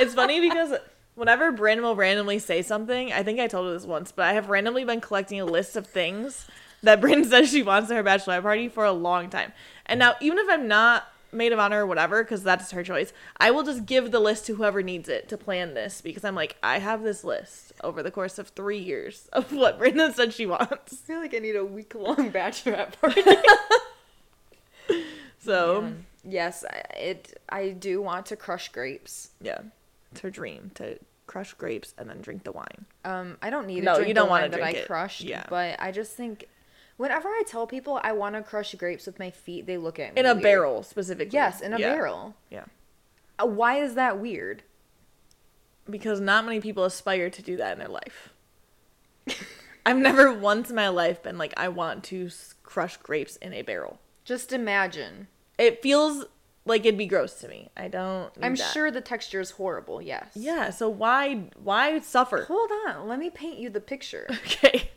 [0.00, 0.78] it's funny because
[1.14, 4.32] whenever Brynn will randomly say something, I think I told her this once, but I
[4.32, 6.46] have randomly been collecting a list of things
[6.82, 9.52] that Bryn says she wants at her bachelor party for a long time.
[9.86, 13.12] And now, even if I'm not maid of honor or whatever, because that's her choice,
[13.38, 16.34] I will just give the list to whoever needs it to plan this because I'm
[16.34, 20.32] like, I have this list over the course of three years of what Brynn said
[20.32, 20.92] she wants.
[20.92, 23.22] I feel like I need a week long bachelorette party.
[25.38, 25.92] So,
[26.24, 27.40] yes, I- it.
[27.48, 29.30] I do want to crush grapes.
[29.40, 29.58] yeah,
[30.10, 32.84] it's her dream to crush grapes and then drink the wine.
[33.04, 34.86] Um, I don't need No, to drink you don't the wanna wine that I drink
[34.86, 35.22] crushed.
[35.22, 35.44] Yeah.
[35.48, 36.48] but I just think
[36.96, 40.14] whenever I tell people I want to crush grapes with my feet, they look at
[40.14, 40.42] me In a weird.
[40.42, 41.34] barrel, specifically.
[41.34, 41.92] Yes, in a Yeah.
[41.94, 42.34] barrel.
[42.50, 42.64] Yeah.
[43.38, 44.62] Uh, why is that weird?
[45.88, 48.30] because not many people aspire to do that in their life.
[49.86, 52.28] I've never once in my life been like, I want to
[52.64, 54.00] crush grapes in a barrel.
[54.24, 55.28] Just imagine.
[55.58, 56.24] It feels
[56.64, 57.70] like it'd be gross to me.
[57.76, 58.32] I don't.
[58.42, 58.72] I'm that.
[58.72, 60.02] sure the texture is horrible.
[60.02, 60.26] Yes.
[60.34, 60.70] Yeah.
[60.70, 62.42] So why why suffer?
[62.48, 63.06] Hold on.
[63.06, 64.26] Let me paint you the picture.
[64.44, 64.90] Okay.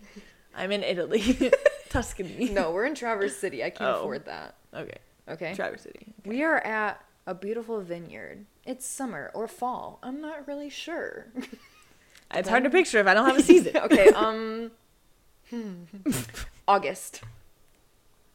[0.55, 1.21] I'm in Italy,
[1.89, 2.49] Tuscany.
[2.54, 3.63] no, we're in Traverse City.
[3.63, 3.99] I can't Oh.
[4.02, 4.56] afford that.
[4.73, 4.97] Okay.
[5.28, 5.54] Okay.
[5.56, 6.13] Traverse City.
[6.25, 8.45] We are at a beautiful vineyard.
[8.65, 9.99] It's summer or fall.
[10.04, 11.28] I'm not really sure.
[12.32, 13.75] It's hard to picture if I don't have a season.
[13.75, 14.69] okay, um
[15.49, 15.73] hmm.
[16.67, 17.23] August.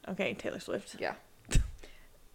[0.09, 0.97] Okay, Taylor Swift.
[0.99, 1.15] Yeah.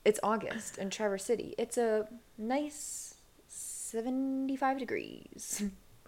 [0.06, 1.56] It's August in Traverse City.
[1.58, 3.16] It's a nice
[3.50, 5.64] 75 degrees.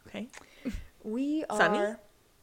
[0.08, 0.30] Okay.
[1.04, 1.96] We are Sunny?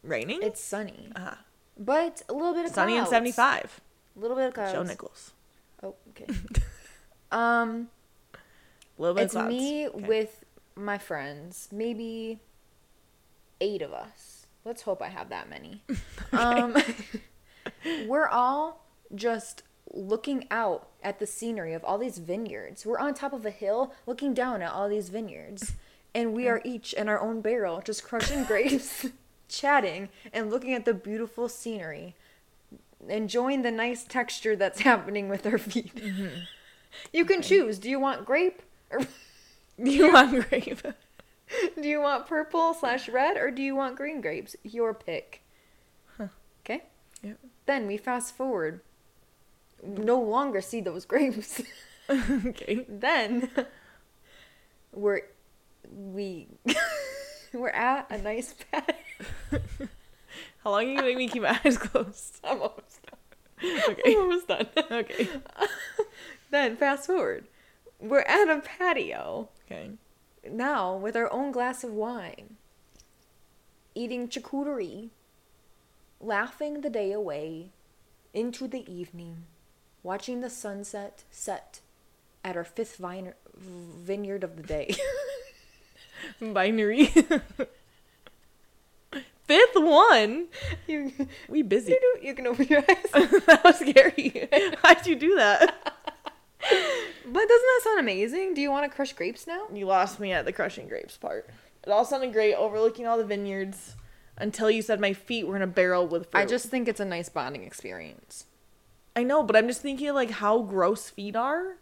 [0.03, 0.41] Raining.
[0.43, 1.11] It's sunny.
[1.17, 1.37] uh
[1.79, 3.11] But a little bit of sunny and clouds.
[3.11, 3.81] 75.
[4.17, 4.73] A little bit of clouds.
[4.73, 5.33] Joe Nichols.
[5.83, 6.27] Oh, okay.
[7.33, 7.89] um
[8.35, 8.39] A
[9.01, 9.55] little bit it's of clouds.
[9.55, 10.07] me Okay.
[10.07, 12.41] with my friends, maybe
[13.61, 14.47] 8 of us.
[14.65, 15.83] Let's hope I have that many.
[16.33, 16.77] Um
[18.07, 19.63] we're all just
[19.95, 22.85] looking out at the scenery of all these vineyards.
[22.85, 25.73] We're on top of a hill looking down at all these vineyards.
[26.15, 29.07] And we are each in our own barrel, just crushing grapes,
[29.49, 32.15] chatting, and looking at the beautiful scenery.
[33.09, 35.95] Enjoying the nice texture that's happening with our feet.
[35.95, 36.41] Mm-hmm.
[37.13, 37.79] You can choose.
[37.79, 38.63] Do you want grape?
[38.91, 39.01] Or
[39.79, 40.83] You want grape?
[41.81, 43.37] do you want purple slash red?
[43.37, 44.57] Or do you want green grapes?
[44.65, 45.43] Your pick.
[46.65, 46.83] Okay?
[47.23, 47.39] Yep.
[47.67, 48.81] Then we fast forward.
[49.83, 51.63] No longer see those grapes.
[52.11, 52.85] okay.
[52.89, 53.51] then
[54.93, 55.21] we're
[55.91, 56.49] we
[57.53, 58.95] we're at a nice pad.
[60.65, 62.41] How long are you gonna make me keep my eyes closed?
[62.45, 63.81] I'm almost done.
[63.91, 64.03] Okay.
[64.13, 64.67] I'm almost done.
[64.91, 65.29] Okay.
[66.51, 67.47] then fast forward.
[68.01, 69.91] We're at a patio Okay.
[70.49, 72.57] now with our own glass of wine,
[73.95, 75.11] eating charcuterie,
[76.21, 77.71] laughing the day away
[78.33, 79.45] into the evening,
[80.03, 81.81] watching the sunset set
[82.45, 84.95] at our fifth vine- vineyard of the day.
[86.41, 87.13] Binary.
[89.49, 90.47] Fifth one.
[90.87, 91.11] you,
[91.49, 91.93] We busy.
[91.93, 93.11] you, you can open your eyes.
[93.47, 94.49] that was scary.
[94.83, 95.75] How'd you do that?
[96.61, 98.55] But doesn't that sound amazing?
[98.55, 99.63] Do you want to crush grapes now?
[99.73, 101.49] You lost me at the crushing grapes part.
[101.85, 103.97] It all sounded great, overlooking all the vineyards,
[104.37, 106.41] until you said my feet were in a barrel with fruit.
[106.41, 108.45] I just think it's a nice bonding experience.
[109.17, 111.77] I know, but I'm just thinking like how gross feet are.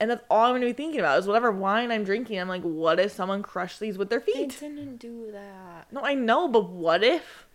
[0.00, 2.38] And that's all I'm gonna be thinking about is whatever wine I'm drinking.
[2.38, 4.56] I'm like, what if someone crushed these with their feet?
[4.60, 5.92] They didn't do that.
[5.92, 7.46] No, I know, but what if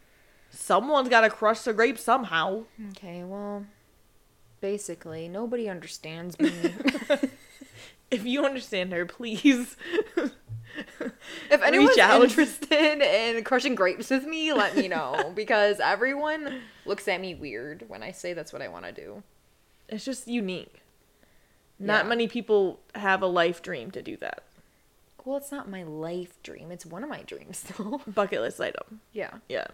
[0.49, 2.63] someone's got to crush the grape somehow?
[2.91, 3.65] Okay, well,
[4.59, 6.51] basically, nobody understands me.
[8.11, 9.75] If you understand her, please
[10.15, 10.31] If
[11.63, 12.21] anyone's Reach out.
[12.21, 17.85] interested in crushing grapes with me, let me know because everyone looks at me weird
[17.89, 19.23] when I say that's what I want to do.
[19.89, 20.82] It's just unique.
[21.79, 22.09] Not Yeah.
[22.09, 24.43] many people have a life dream to do that.
[25.25, 26.69] Well, it's not my life dream.
[26.71, 28.01] It's one of my dreams, though.
[28.07, 28.99] Bucket list item.
[29.13, 29.31] yeah.
[29.49, 29.67] Yeah.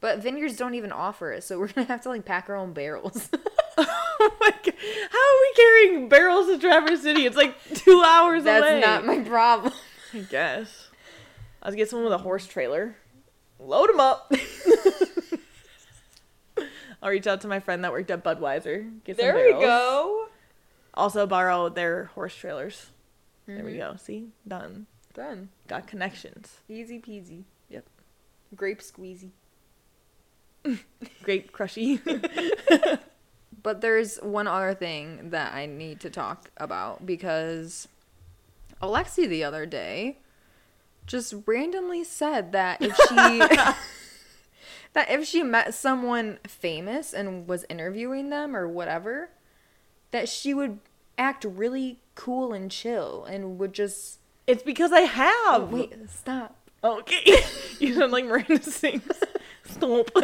[0.00, 2.72] But vineyards don't even offer it, so we're gonna have to like pack our own
[2.72, 3.28] barrels.
[3.78, 4.74] oh my god.
[5.10, 7.26] How are we carrying barrels to Traverse City?
[7.26, 8.80] It's like two hours That's away.
[8.80, 9.72] That's not my problem.
[10.14, 10.88] I guess.
[11.64, 12.96] Let's get someone with a horse trailer.
[13.60, 14.32] Load them up.
[17.02, 18.90] I'll reach out to my friend that worked at Budweiser.
[19.04, 20.26] Get some There we go.
[20.98, 22.90] Also borrow their horse trailers.
[23.46, 23.78] There we Mhm.
[23.78, 23.96] go.
[23.96, 24.28] See?
[24.46, 24.86] Done.
[25.14, 25.48] Done.
[25.68, 26.60] Got connections.
[26.68, 27.44] Easy peasy.
[27.70, 27.86] Yep.
[28.56, 29.30] Grape squeezy.
[31.22, 32.00] Grape crushy.
[33.60, 37.88] But there's one other thing that I need to talk about because
[38.80, 40.18] Alexi the other day
[41.06, 43.16] just randomly said that if she
[44.92, 49.30] that if she met someone famous and was interviewing them or whatever,
[50.10, 50.78] that she would
[51.16, 55.70] act really cool and chill and would just it's because I have.
[55.70, 56.56] wait, stop.
[56.82, 57.42] Okay.
[57.80, 59.02] you sound like Miranda Sings.
[59.64, 60.10] Stomp.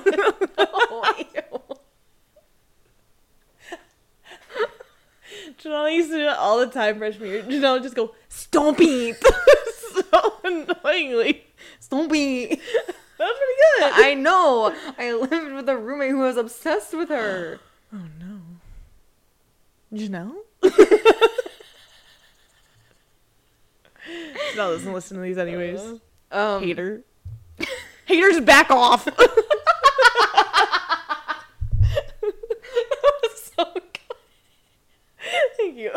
[5.59, 7.42] Janelle used to do it all the time freshman year.
[7.42, 9.14] Janelle would just go, Stompy!
[9.92, 11.47] so annoyingly.
[11.81, 12.49] Stompy.
[13.18, 13.92] That was pretty good.
[14.07, 14.75] I know.
[14.99, 17.61] I lived with a roommate who was obsessed with her.
[17.92, 18.23] oh no.
[19.96, 20.35] Janelle?
[24.52, 25.80] Janelle doesn't listen to these anyways.
[26.30, 27.02] Um, Hater.
[28.07, 29.04] Haters back off.
[33.35, 34.00] so good.
[35.57, 35.90] Thank you.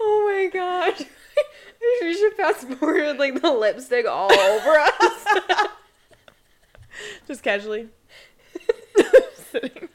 [0.00, 1.02] Oh my gosh.
[2.02, 5.26] We should fast forward like the lipstick all over us.
[7.26, 7.88] Just casually.
[9.50, 9.88] Sitting.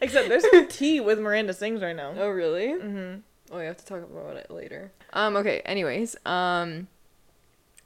[0.00, 2.12] Except there's some tea with Miranda Sings right now.
[2.16, 2.68] oh really?
[2.68, 3.20] Mm-hmm.
[3.52, 4.92] Oh, we have to talk about it later.
[5.12, 6.16] Um, okay, anyways.
[6.26, 6.88] Um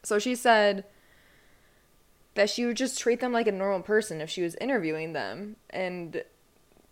[0.03, 0.85] so she said
[2.35, 5.57] that she would just treat them like a normal person if she was interviewing them
[5.71, 6.23] and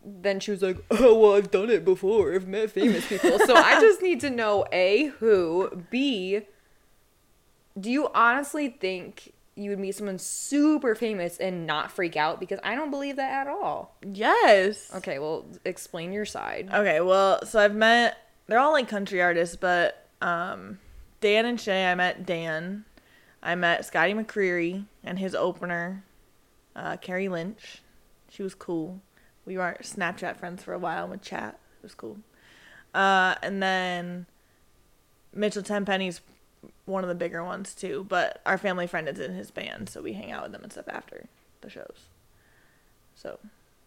[0.05, 2.33] then she was like, "Oh, well, I've done it before.
[2.33, 6.43] I've met famous people." so I just need to know a who, b
[7.79, 12.61] do you honestly think you would meet someone super famous and not freak out because
[12.63, 13.97] I don't believe that at all.
[14.07, 14.91] Yes.
[14.95, 16.69] Okay, well, explain your side.
[16.73, 18.17] Okay, well, so I've met
[18.47, 20.79] they're all like country artists, but um
[21.21, 22.85] Dan and Shay, I met Dan.
[23.43, 26.05] I met Scotty McCreery and his opener,
[26.77, 27.83] uh, Carrie Lynch.
[28.31, 29.01] She was cool.
[29.45, 31.59] We were Snapchat friends for a while and would chat.
[31.81, 32.19] It was cool.
[32.95, 34.27] Uh, and then
[35.33, 36.21] Mitchell Tenpenny's
[36.85, 40.03] one of the bigger ones too, but our family friend is in his band, so
[40.03, 41.27] we hang out with them and stuff after
[41.61, 42.07] the shows.
[43.15, 43.39] So,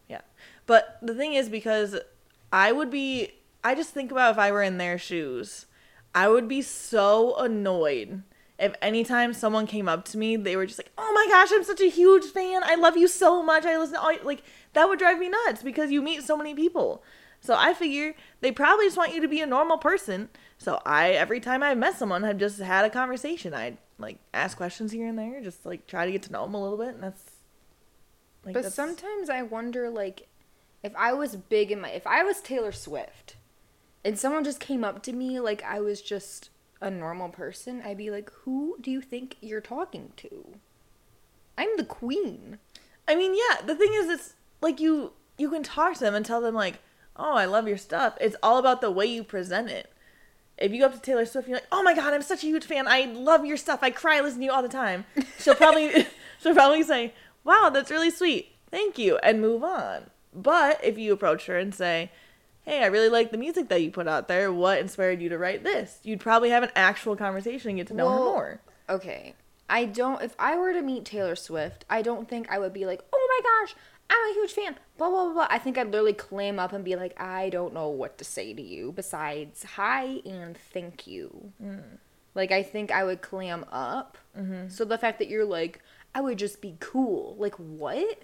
[0.10, 0.22] yeah.
[0.66, 1.98] But the thing is, because
[2.52, 3.32] I would be,
[3.64, 5.66] I just think about if I were in their shoes,
[6.14, 8.24] I would be so annoyed
[8.62, 11.64] if anytime someone came up to me, they were just like, "Oh my gosh, I'm
[11.64, 12.62] such a huge fan.
[12.64, 13.66] I love you so much.
[13.66, 16.54] I listen to all like that would drive me nuts because you meet so many
[16.54, 17.04] people."
[17.42, 20.30] So I figure they probably just want you to be a normal person.
[20.58, 23.54] So I every time I've met someone, I've just had a conversation.
[23.54, 26.54] I like ask questions here and there, just like try to get to know them
[26.54, 27.32] a little bit, and that's.
[28.44, 30.28] Like, But that's- sometimes I wonder, like,
[30.82, 33.36] if I was big in my, if I was Taylor Swift,
[34.04, 36.50] and someone just came up to me like I was just
[36.80, 40.56] a normal person, I'd be like, who do you think you're talking to?
[41.58, 42.58] I'm the queen.
[43.08, 43.62] I mean, yeah.
[43.64, 46.80] The thing is, it's like you you can talk to them and tell them like,
[47.15, 49.91] "Oh, I love your stuff." It's all about the way you present it.
[50.58, 52.43] If you go up to Taylor Swift, and you're like, "Oh my god, I'm such
[52.43, 52.88] a huge fan.
[52.88, 53.80] I love your stuff.
[53.82, 55.06] I cry listening to you all the time."
[55.39, 56.08] She'll probably
[56.41, 58.56] she'll probably say, "Wow, that's really sweet.
[58.69, 60.10] Thank you," and move on.
[60.34, 62.12] But if you approach her and say,
[62.63, 64.52] "Hey, I really like the music that you put out there.
[64.52, 67.93] What inspired you to write this?" You'd probably have an actual conversation and get to
[67.93, 68.62] know her more.
[68.89, 69.36] Okay.
[69.72, 72.86] I don't, if I were to meet Taylor Swift, I don't think I would be
[72.86, 73.76] like, oh my gosh,
[74.12, 75.47] I'm a huge fan, blah, blah, blah, blah.
[75.49, 78.53] I think I'd literally clam up and be like, I don't know what to say
[78.53, 81.53] to you besides hi and thank you.
[81.64, 81.97] Mm.
[82.36, 84.18] Like, I think I would clam up.
[84.38, 84.68] Mm-hmm.
[84.68, 85.80] So the fact that you're like,
[86.14, 87.38] I would just be cool.
[87.39, 88.20] Like, what?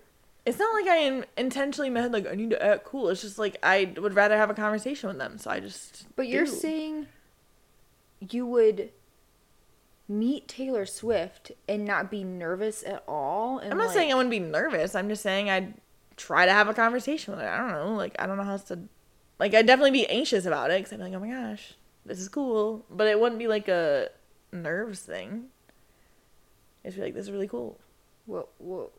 [0.45, 3.09] It's not like I in- intentionally meant like I need to act cool.
[3.09, 6.05] It's just like I would rather have a conversation with them, so I just.
[6.15, 6.51] But you're do.
[6.51, 7.07] saying
[8.31, 8.91] you would
[10.07, 13.59] meet Taylor Swift and not be nervous at all?
[13.59, 14.95] And I'm not like, saying I wouldn't be nervous.
[14.95, 15.73] I'm just saying I'd
[16.15, 17.49] try to have a conversation with her.
[17.49, 17.95] I don't know.
[17.95, 18.79] Like I don't know how else to.
[19.39, 21.73] Like I'd definitely be anxious about it because I'd be like, oh my gosh,
[22.05, 24.09] this is cool, but it wouldn't be like a
[24.51, 25.45] nerves thing.
[26.83, 27.79] It's be like this is really cool.
[28.25, 28.91] What what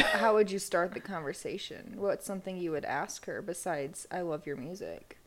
[0.00, 1.94] how would you start the conversation?
[1.96, 5.18] What's something you would ask her besides I love your music?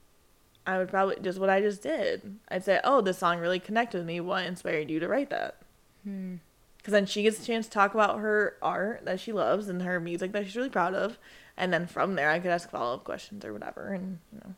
[0.68, 2.38] I would probably just what I just did.
[2.50, 4.20] I'd say, "Oh, this song really connected with me.
[4.20, 5.58] What inspired you to write that?"
[6.04, 6.36] Hmm.
[6.78, 9.82] Because then she gets a chance to talk about her art that she loves and
[9.82, 11.18] her music that she's really proud of,
[11.58, 14.54] and then from there I could ask follow up questions or whatever, and you know,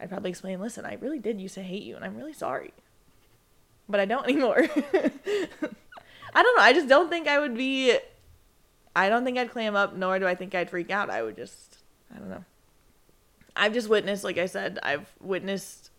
[0.00, 2.72] I'd probably explain, "Listen, I really did used to hate you, and I'm really sorry,
[3.88, 4.66] but I don't anymore."
[6.34, 6.62] I don't know.
[6.62, 7.96] I just don't think I would be.
[8.96, 11.10] I don't think I'd clam up, nor do I think I'd freak out.
[11.10, 11.78] I would just.
[12.14, 12.44] I don't know.
[13.56, 15.90] I've just witnessed, like I said, I've witnessed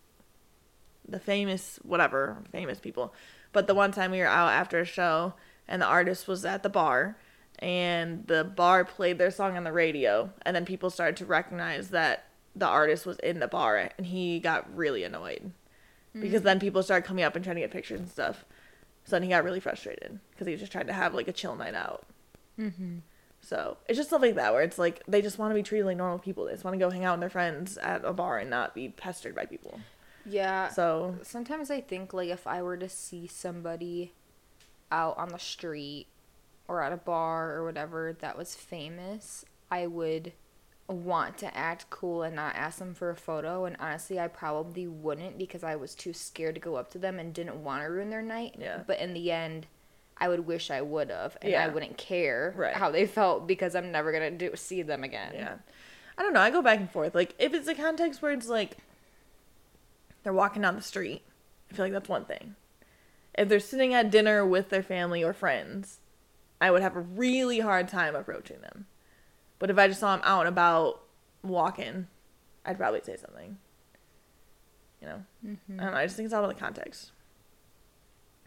[1.07, 3.13] the famous, whatever, famous people.
[3.53, 5.33] But the one time we were out after a show
[5.67, 7.17] and the artist was at the bar
[7.59, 11.89] and the bar played their song on the radio and then people started to recognize
[11.89, 12.25] that
[12.55, 15.51] the artist was in the bar and he got really annoyed
[16.21, 18.45] because then people started coming up and trying to get pictures and stuff.
[19.03, 21.33] So then he got really frustrated because he was just tried to have like a
[21.33, 22.05] chill night out.
[22.59, 22.97] Mm-hmm.
[23.45, 25.85] So it's just stuff like that where it's like they just want to be treated
[25.85, 26.45] like normal people.
[26.45, 28.73] They just want to go hang out with their friends at a bar and not
[28.73, 29.79] be pestered by people.
[30.25, 30.69] Yeah.
[30.69, 34.13] So Sometimes I think like if I were to see somebody
[34.91, 36.07] out on the street
[36.67, 40.33] or at a bar or whatever that was famous, I would
[40.87, 44.85] want to act cool and not ask them for a photo and honestly I probably
[44.85, 47.89] wouldn't because I was too scared to go up to them and didn't want to
[47.89, 48.55] ruin their night.
[48.59, 48.83] Yeah.
[48.85, 49.67] But in the end
[50.17, 52.73] I would wish I would have and I wouldn't care Right.
[52.73, 55.33] how they felt because I'm never going to do see them again.
[55.35, 55.55] yeah,
[56.17, 56.39] I don't know.
[56.39, 57.13] I go back and forth.
[57.15, 58.77] Like if it's a context where it's like
[60.23, 61.23] they're walking down the street,
[61.69, 62.55] I feel like that's one thing.
[63.37, 65.99] If they're sitting at dinner with their family or friends,
[66.61, 68.85] I would have a really hard time approaching them.
[69.59, 71.01] But if I just saw them out and about
[71.43, 72.07] walking,
[72.65, 73.57] I'd probably say something.
[75.01, 75.79] You know, Mm-hmm.
[75.79, 75.99] I don't know.
[75.99, 77.11] I just think it's all about the context.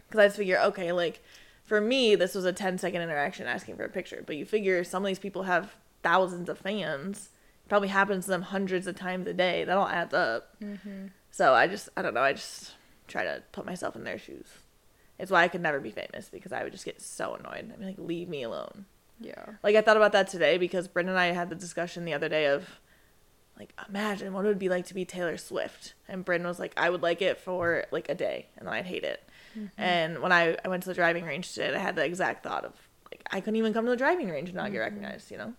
[0.07, 1.21] Because I just figure, okay, like
[1.69, 4.23] for me, this was a 10 second interaction asking for a picture.
[4.25, 7.29] But you figure some of these people have thousands of fans.
[7.63, 9.63] It probably happens to them hundreds of times a day.
[9.63, 10.55] That all adds up.
[10.61, 11.07] Mm-hmm.
[11.29, 12.23] So I just, I don't know.
[12.23, 12.73] I just
[13.07, 14.47] try to put myself in their shoes.
[15.19, 17.71] It's why I could never be famous because I would just get so annoyed.
[17.71, 18.85] I'd be like, leave me alone.
[19.19, 19.45] Yeah.
[19.61, 22.29] Like I thought about that today because Brendan and I had the discussion the other
[22.29, 22.79] day of
[23.59, 25.93] like imagine what it would be like to be Taylor Swift.
[26.07, 28.85] And Brendan was like, I would like it for like a day and then I'd
[28.85, 29.21] hate it.
[29.57, 29.81] Mm-hmm.
[29.81, 32.65] And when I, I went to the driving range today, I had the exact thought
[32.65, 32.73] of
[33.11, 34.95] like I couldn't even come to the driving range and not get mm-hmm.
[34.95, 35.53] recognized, you know?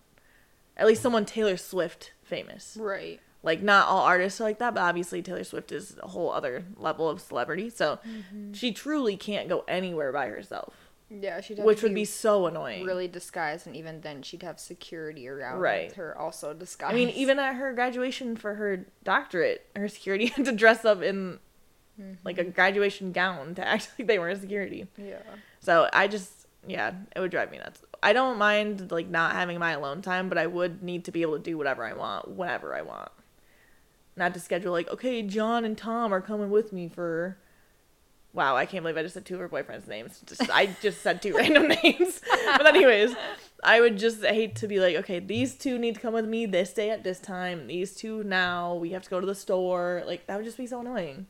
[0.77, 2.77] At least someone Taylor Swift famous.
[2.79, 3.19] Right.
[3.43, 6.63] Like not all artists are like that, but obviously Taylor Swift is a whole other
[6.77, 7.69] level of celebrity.
[7.69, 8.53] So mm-hmm.
[8.53, 10.73] she truly can't go anywhere by herself.
[11.19, 12.85] Yeah, she'd Which would be so annoying.
[12.85, 15.91] really disguised, and even then she'd have security around Right.
[15.93, 16.93] her also disguised.
[16.93, 21.01] I mean, even at her graduation for her doctorate, her security had to dress up
[21.01, 21.39] in
[22.01, 22.13] Mm-hmm.
[22.25, 24.87] like a graduation gown to act like they were in security.
[24.97, 25.19] yeah,
[25.59, 27.81] So I just, yeah, it would drive me nuts.
[28.01, 31.21] I don't mind like not having my alone time, but I would need to be
[31.21, 33.11] able to do whatever I want whenever I want.
[34.15, 37.37] Not to schedule like, okay, John and Tom are coming with me for.
[38.33, 40.21] Wow, I can't believe I just said two of her boyfriends' names.
[40.25, 42.21] Just I just said two random names.
[42.57, 43.13] But anyways,
[43.63, 46.45] I would just hate to be like, okay, these two need to come with me
[46.45, 47.67] this day at this time.
[47.67, 48.73] These two now.
[48.75, 50.03] We have to go to the store.
[50.05, 51.27] Like that would just be so annoying.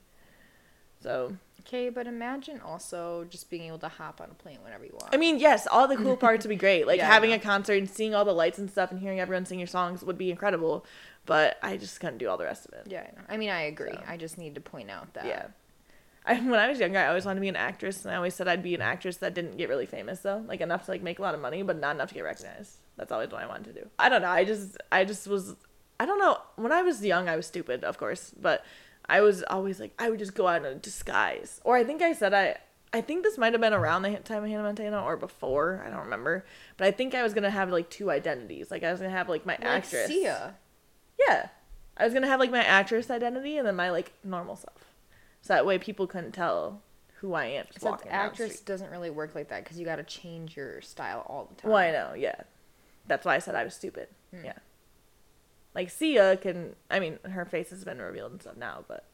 [1.02, 4.92] So okay, but imagine also just being able to hop on a plane whenever you
[4.94, 5.14] want.
[5.14, 6.86] I mean, yes, all the cool parts would be great.
[6.92, 9.46] Like Yeah, having a concert and seeing all the lights and stuff and hearing everyone
[9.46, 10.86] sing your songs would be incredible.
[11.26, 12.88] But I just couldn't do all the rest of it.
[12.90, 13.22] yeah, I, know.
[13.30, 13.92] I mean, I agree.
[13.92, 14.04] So.
[14.08, 15.26] I just need to point out that.
[15.26, 15.46] Yeah.
[16.26, 18.34] I, when I was younger, I always wanted to be an actress, and I always
[18.34, 21.02] said I'd be an actress that didn't get really famous though, like enough to like
[21.02, 22.78] make a lot of money, but not enough to get recognized.
[22.98, 23.88] That's always what I wanted to do.
[23.98, 24.30] I don't know.
[24.30, 25.56] I just, I just was,
[26.00, 26.38] I don't know.
[26.56, 28.66] When I was young, I was stupid, of course, but
[29.12, 32.02] I was always like, I would just go out in a disguise, or I think
[32.02, 32.58] I said I.
[32.94, 35.82] I think this might have been around the time of Hannah Montana or before.
[35.86, 36.44] I don't remember.
[36.76, 38.70] But I think I was gonna have like two identities.
[38.70, 40.08] Like I was gonna have like my Like actress.
[40.08, 40.56] Sia.
[41.18, 41.48] Yeah.
[41.96, 44.92] I was gonna have like my actress identity and then my like normal self.
[45.42, 46.82] So that way people couldn't tell
[47.22, 47.66] who I am.
[47.68, 51.26] Just Except actress doesn't really work like that because you got to change your style
[51.30, 51.72] all the time.
[51.72, 52.42] Well, I know, yeah.
[53.08, 54.10] That's why I said I was stupid.
[54.36, 54.46] Hmm.
[54.46, 54.54] Yeah.
[55.74, 59.06] Like Sia can, I mean, her face has been revealed and stuff now, but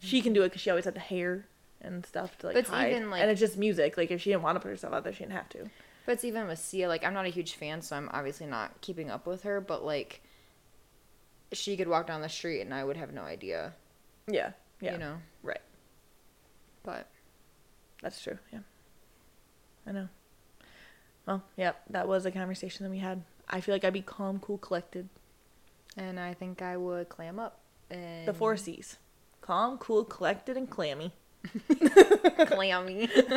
[0.00, 1.46] she can do it because she always had the hair
[1.80, 2.90] and stuff to like But hide.
[2.92, 3.96] even, like- and it's just music.
[3.96, 5.70] Like if she didn't want to put herself out there, she didn't have to.
[6.04, 6.88] But it's even with Sia.
[6.88, 9.60] Like, I'm not a huge fan, so I'm obviously not keeping up with her.
[9.60, 10.20] But like,
[11.52, 13.74] she could walk down the street and I would have no idea.
[14.26, 14.50] Yeah.
[14.80, 14.92] Yeah.
[14.94, 15.18] You know.
[15.44, 15.60] Right.
[16.82, 17.06] But
[18.02, 18.38] That's true.
[18.52, 18.60] Yeah.
[19.86, 20.08] I know.
[21.26, 23.22] Well, yeah, that was a conversation that we had.
[23.48, 25.08] I feel like I'd be calm, cool, collected.
[25.96, 27.60] And I think I would clam up.
[27.90, 28.98] And The four C's.
[29.40, 31.12] Calm, cool, collected, and clammy.
[32.46, 33.08] Clammy.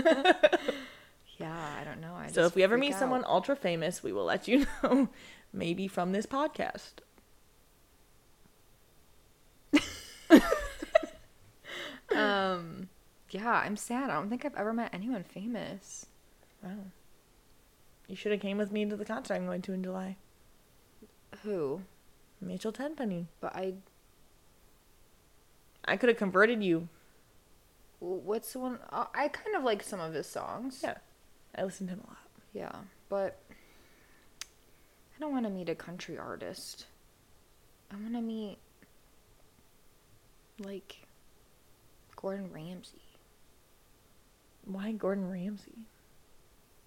[1.39, 2.13] yeah, I don't know.
[2.15, 2.99] I So if we ever meet out.
[2.99, 5.09] someone ultra famous, we will let you know.
[5.51, 6.93] Maybe from this podcast.
[12.15, 12.89] um,
[13.31, 14.09] yeah, I'm sad.
[14.09, 16.05] I don't think I've ever met anyone famous.
[16.63, 16.71] Wow.
[18.07, 20.17] You should have came with me to the concert I'm going to in July.
[21.43, 21.81] Who?
[22.41, 23.27] Mitchell Tenpenny.
[23.41, 23.73] But I.
[25.85, 26.89] I could have converted you.
[27.99, 28.79] What's the one?
[28.91, 30.81] uh, I kind of like some of his songs.
[30.83, 30.97] Yeah.
[31.55, 32.17] I listened to him a lot.
[32.53, 32.75] Yeah,
[33.09, 36.85] but I don't want to meet a country artist.
[37.91, 38.57] I want to meet
[40.59, 41.05] like
[42.15, 43.01] Gordon Ramsay
[44.63, 45.85] Why Gordon Ramsay?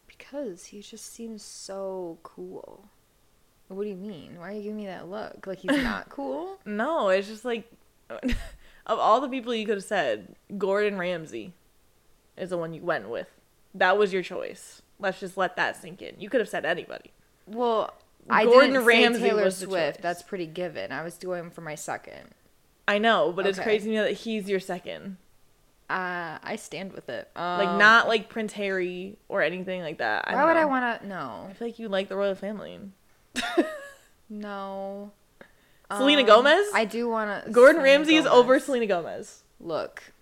[0.07, 2.89] because he just seems so cool.
[3.69, 4.39] What do you mean?
[4.39, 5.47] Why are you giving me that look?
[5.47, 6.59] Like he's not cool?
[6.65, 7.71] No, it's just like
[8.11, 11.53] of all the people you could have said, Gordon Ramsay
[12.37, 13.29] is the one you went with.
[13.75, 14.83] That was your choice.
[14.99, 16.15] Let's just let that sink in.
[16.19, 17.13] You could have said anybody.
[17.47, 17.93] Well,
[18.29, 20.03] I Gordon didn't Ramsay say Taylor Swift.
[20.03, 20.91] That's pretty given.
[20.91, 22.31] I was doing for my second.
[22.87, 25.19] I know, but it's crazy to me that he's your second.
[25.91, 27.31] Uh, I stand with it.
[27.37, 30.25] Um, Like not like Prince Harry or anything like that.
[30.27, 31.07] I Why would I want to?
[31.07, 32.79] No, I feel like you like the royal family.
[34.29, 35.13] No.
[35.91, 36.67] Selena Um, Gomez?
[36.75, 37.51] I do want to.
[37.51, 39.43] Gordon Ramsay is over Selena Gomez.
[39.61, 40.13] Look,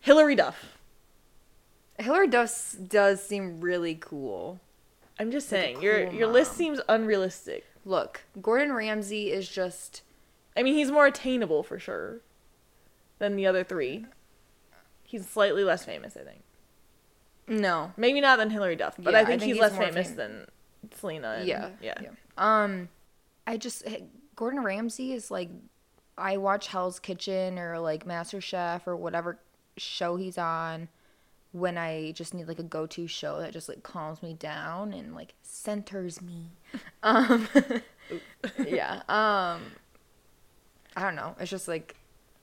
[0.00, 0.78] Hilary Duff.
[1.98, 4.58] Hilary Duff does seem really cool.
[5.18, 7.66] I'm just Like saying, your cool your list seems unrealistic.
[7.84, 10.02] Look, Gordon Ramsay is just
[10.56, 12.20] I mean, he's more attainable for sure
[13.18, 14.06] than the other three.
[15.04, 16.42] He's slightly less famous, I think.
[17.46, 17.92] no.
[17.96, 20.08] Maybe not than Hilary Duff, but Yeah, I I think, think he's, he's less famous
[20.08, 20.46] fam- than
[20.98, 21.28] Selena.
[21.38, 21.94] and- Yeah, yeah.
[22.02, 22.08] yeah.
[22.36, 22.88] Um,
[23.46, 24.00] I just eh,
[24.36, 25.50] Gordon Ramsay is like
[26.16, 29.38] I watch Hell's Kitchen or like MasterChef or whatever
[29.76, 30.88] show he's on
[31.52, 35.14] when I just need like a go-to show that just like calms me down and
[35.14, 36.50] like centers me.
[37.02, 37.48] Um
[38.66, 38.96] yeah.
[39.08, 39.62] Um
[40.94, 41.34] I don't know.
[41.40, 41.96] It's just like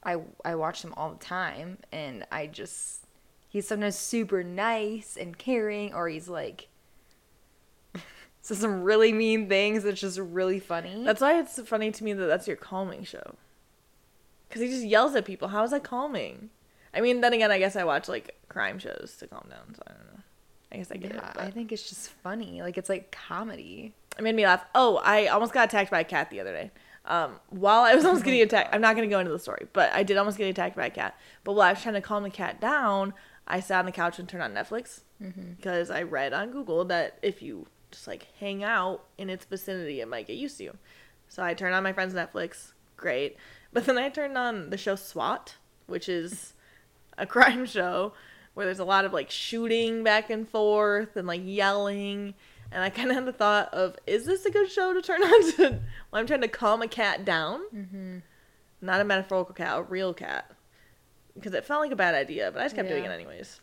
[0.04, 3.06] I I watch him all the time and I just
[3.50, 6.70] he's sometimes super nice and caring or he's like
[8.48, 11.04] says some really mean things It's just really funny.
[11.04, 13.36] That's why it's funny to me that that's your calming show.
[14.48, 15.50] Because he just yells at people.
[15.50, 16.50] How is that calming?
[16.94, 19.82] I mean, then again, I guess I watch like crime shows to calm down, so
[19.86, 20.22] I don't know.
[20.72, 21.34] I guess I get yeah, it.
[21.36, 22.62] But I think it's just funny.
[22.62, 23.94] Like it's like comedy.
[24.18, 24.64] It made me laugh.
[24.74, 26.72] Oh, I almost got attacked by a cat the other day.
[27.04, 29.68] Um, while I was almost getting attacked, I'm not going to go into the story,
[29.74, 31.18] but I did almost get attacked by a cat.
[31.44, 33.14] But while I was trying to calm the cat down,
[33.46, 35.02] I sat on the couch and turned on Netflix
[35.58, 37.68] because I read on Google that if you
[37.98, 40.78] just like hang out in its vicinity, it might get used to you.
[41.28, 42.74] So I turned on my friend's Netflix.
[42.96, 43.38] Great.
[43.74, 45.56] But then I turned on the show SWAT,
[45.88, 46.54] which is
[47.18, 48.14] a crime show
[48.54, 52.36] where there's a lot of like shooting back and forth and like yelling.
[52.72, 55.24] And I kind of had the thought of, is this a good show to turn
[55.24, 55.80] on to
[56.12, 57.62] when I'm trying to calm a cat down?
[57.76, 58.18] Mm-hmm.
[58.80, 60.52] Not a metaphorical cat, a real cat.
[61.34, 63.60] Because it felt like a bad idea, but I just kept doing it anyways.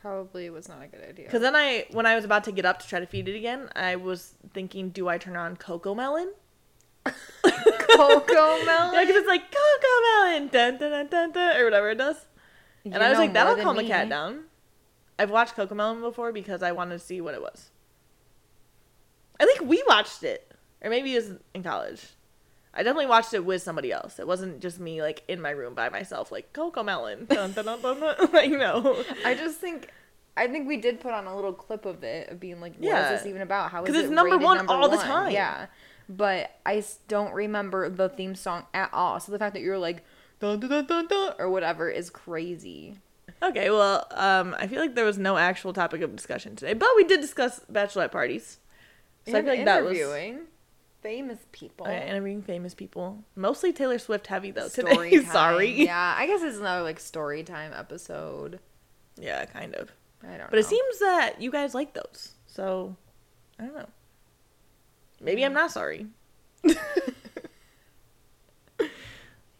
[0.00, 1.26] Probably was not a good idea.
[1.26, 3.36] Because then I, when I was about to get up to try to feed it
[3.36, 6.30] again, I was thinking, do I turn on Cocomelon?
[7.04, 7.14] Coco
[8.64, 8.94] Melon.
[8.94, 12.16] Yeah, because it's like Coco Melon, dun, dun, dun, dun, dun, or whatever it does.
[12.84, 13.88] You And I was like, that'll calm a me.
[13.88, 14.44] cat down.
[15.18, 17.70] I've watched Cocomelon before because I wanted to see what it was.
[19.38, 20.50] I think we watched it,
[20.82, 22.02] or maybe it was in college.
[22.72, 24.18] I definitely watched it with somebody else.
[24.20, 27.26] It wasn't just me like in my room by myself, like Cocomelon.
[27.28, 28.16] Dun, dun, dun, dun, dun.
[28.32, 29.88] like no, I just think.
[30.36, 32.84] I think we did put on a little clip of it of being like, what
[32.84, 33.12] Yeah.
[33.12, 33.72] is this even about?
[33.72, 35.32] How is it it's number one number all the time.
[35.32, 35.66] Yeah,
[36.08, 39.18] but I don't remember the theme song at all.
[39.20, 40.04] So the fact that you're like,
[40.38, 42.98] dun dun dun dun dun or whatever is crazy.
[43.42, 46.88] Okay, well, um, I feel like there was no actual topic of discussion today, but
[46.96, 48.58] we did discuss bachelorette parties.
[49.26, 49.98] So I feel like that was
[51.02, 51.86] famous people.
[51.86, 55.22] okay, interviewing famous people, mostly Taylor Swift heavy though Story today.
[55.24, 55.32] time.
[55.32, 55.84] Sorry.
[55.84, 58.60] Yeah, I guess it's another like story time episode.
[59.18, 59.90] Yeah, kind of.
[60.22, 60.58] I don't But know.
[60.58, 62.96] it seems that you guys like those, so
[63.58, 63.88] I don't know.
[65.20, 66.06] Maybe I'm not sorry.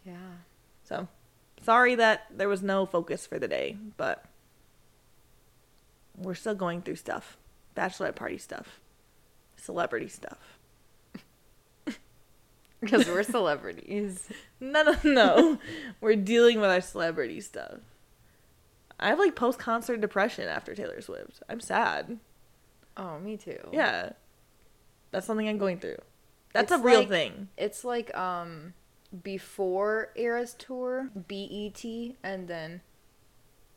[0.04, 0.16] Yeah.
[0.84, 1.08] So
[1.62, 4.24] sorry that there was no focus for the day, but
[6.16, 7.36] we're still going through stuff,
[7.76, 8.80] bachelorette party stuff,
[9.56, 10.58] celebrity stuff.
[12.80, 14.28] Because we're celebrities.
[14.62, 15.58] No, no, no.
[16.02, 17.78] We're dealing with our celebrity stuff.
[18.98, 21.42] I have like post concert depression after Taylor Swift.
[21.48, 22.18] I'm sad.
[22.94, 23.58] Oh, me too.
[23.72, 24.10] Yeah.
[25.12, 25.96] That's something I'm going through.
[26.52, 27.48] That's a real like- thing.
[27.56, 28.74] It's like um
[29.22, 31.82] before Eras Tour, BET,
[32.22, 32.82] and then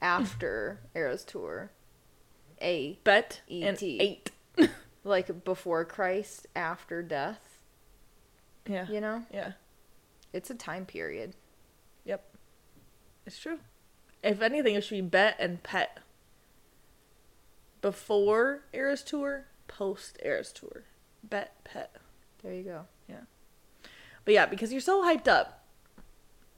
[0.01, 1.71] after Eras Tour,
[2.61, 2.99] A.
[3.05, 3.99] Bet and E.T..
[4.01, 4.31] eight.
[5.05, 7.52] Like before Christ, after death,
[8.67, 8.87] Yeah.
[8.89, 9.23] you know?
[9.31, 9.53] Yeah.
[10.31, 11.35] It's a time period.
[12.05, 12.23] Yep.
[13.25, 13.59] It's true.
[14.23, 15.99] If anything, it should be bet and pet.
[17.81, 20.83] Before Eras Tour, post Eras Tour.
[21.23, 21.95] Bet, pet.
[22.41, 22.85] There you go.
[23.07, 23.21] Yeah.
[24.25, 25.65] But yeah, because you're so hyped up.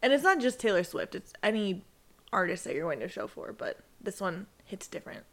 [0.01, 1.83] And it's not just Taylor Swift, it's any
[2.31, 5.23] artist that you're going to show for, but this one hits different.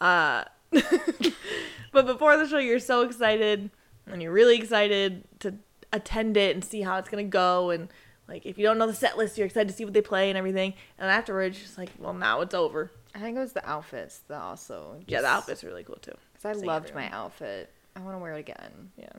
[0.00, 0.44] Uh
[1.92, 3.70] but before the show you're so excited
[4.06, 5.54] and you're really excited to
[5.94, 7.88] attend it and see how it's going to go and
[8.28, 10.28] like if you don't know the set list you're excited to see what they play
[10.28, 12.90] and everything and afterwards just like well now it's over.
[13.14, 15.00] I think it was the outfits that also.
[15.06, 16.16] yeah, the outfit's really cool too.
[16.32, 17.10] Because I loved everyone.
[17.10, 17.70] my outfit.
[17.94, 18.90] I want to wear it again.
[18.96, 19.12] Yeah.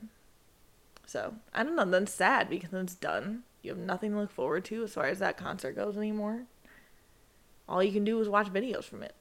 [1.06, 1.84] So I don't know.
[1.86, 3.44] Then sad because then it's done.
[3.62, 6.42] You have nothing to look forward to as far as that concert goes anymore.
[7.68, 9.14] All you can do is watch videos from it.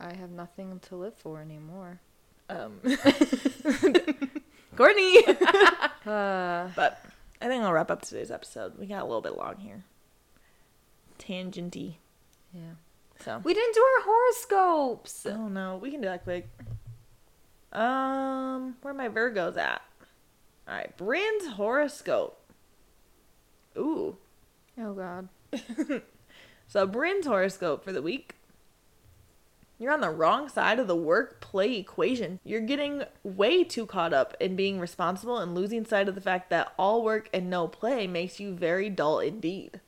[0.00, 2.00] I have nothing to live for anymore.
[2.48, 2.80] Um,
[4.76, 5.22] Courtney.
[6.06, 7.04] Uh, but
[7.40, 8.78] I think I'll wrap up today's episode.
[8.78, 9.84] We got a little bit long here.
[11.18, 11.94] Tangenty.
[12.52, 12.74] yeah.
[13.24, 13.40] So.
[13.44, 15.26] We didn't do our horoscopes.
[15.26, 16.48] Oh no, we can do that quick.
[17.72, 19.82] Um, where my Virgos at?
[20.66, 22.40] All right, Brynn's horoscope.
[23.76, 24.16] Ooh.
[24.78, 25.28] Oh God.
[26.70, 28.36] So, Brynn's horoscope for the week.
[29.80, 32.38] You're on the wrong side of the work play equation.
[32.44, 36.50] You're getting way too caught up in being responsible and losing sight of the fact
[36.50, 39.80] that all work and no play makes you very dull indeed.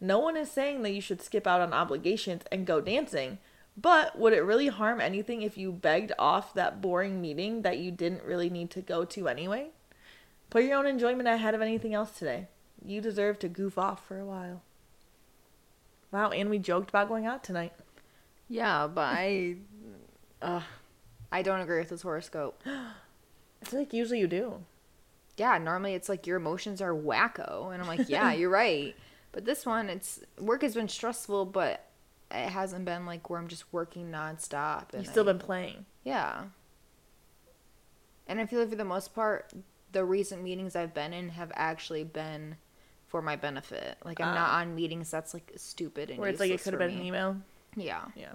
[0.00, 3.38] No one is saying that you should skip out on obligations and go dancing,
[3.76, 7.92] but would it really harm anything if you begged off that boring meeting that you
[7.92, 9.68] didn't really need to go to anyway?
[10.50, 12.48] Put your own enjoyment ahead of anything else today.
[12.84, 14.62] You deserve to goof off for a while.
[16.10, 17.72] Wow, and we joked about going out tonight.
[18.48, 19.56] Yeah, but I,
[20.40, 20.60] uh,
[21.32, 22.62] I don't agree with this horoscope.
[22.66, 24.62] I feel like usually you do.
[25.36, 28.94] Yeah, normally it's like your emotions are wacko, and I'm like, yeah, you're right.
[29.32, 31.84] But this one, it's work has been stressful, but
[32.30, 34.92] it hasn't been like where I'm just working nonstop.
[34.94, 35.86] And You've still I- been playing.
[36.04, 36.44] Yeah.
[38.28, 39.52] And I feel like for the most part,
[39.92, 42.56] the recent meetings I've been in have actually been
[43.08, 43.98] for my benefit.
[44.04, 44.60] Like I'm not Ah.
[44.60, 47.36] on meetings that's like stupid and Where it's like it could have been an email.
[47.76, 48.04] Yeah.
[48.16, 48.32] Yeah.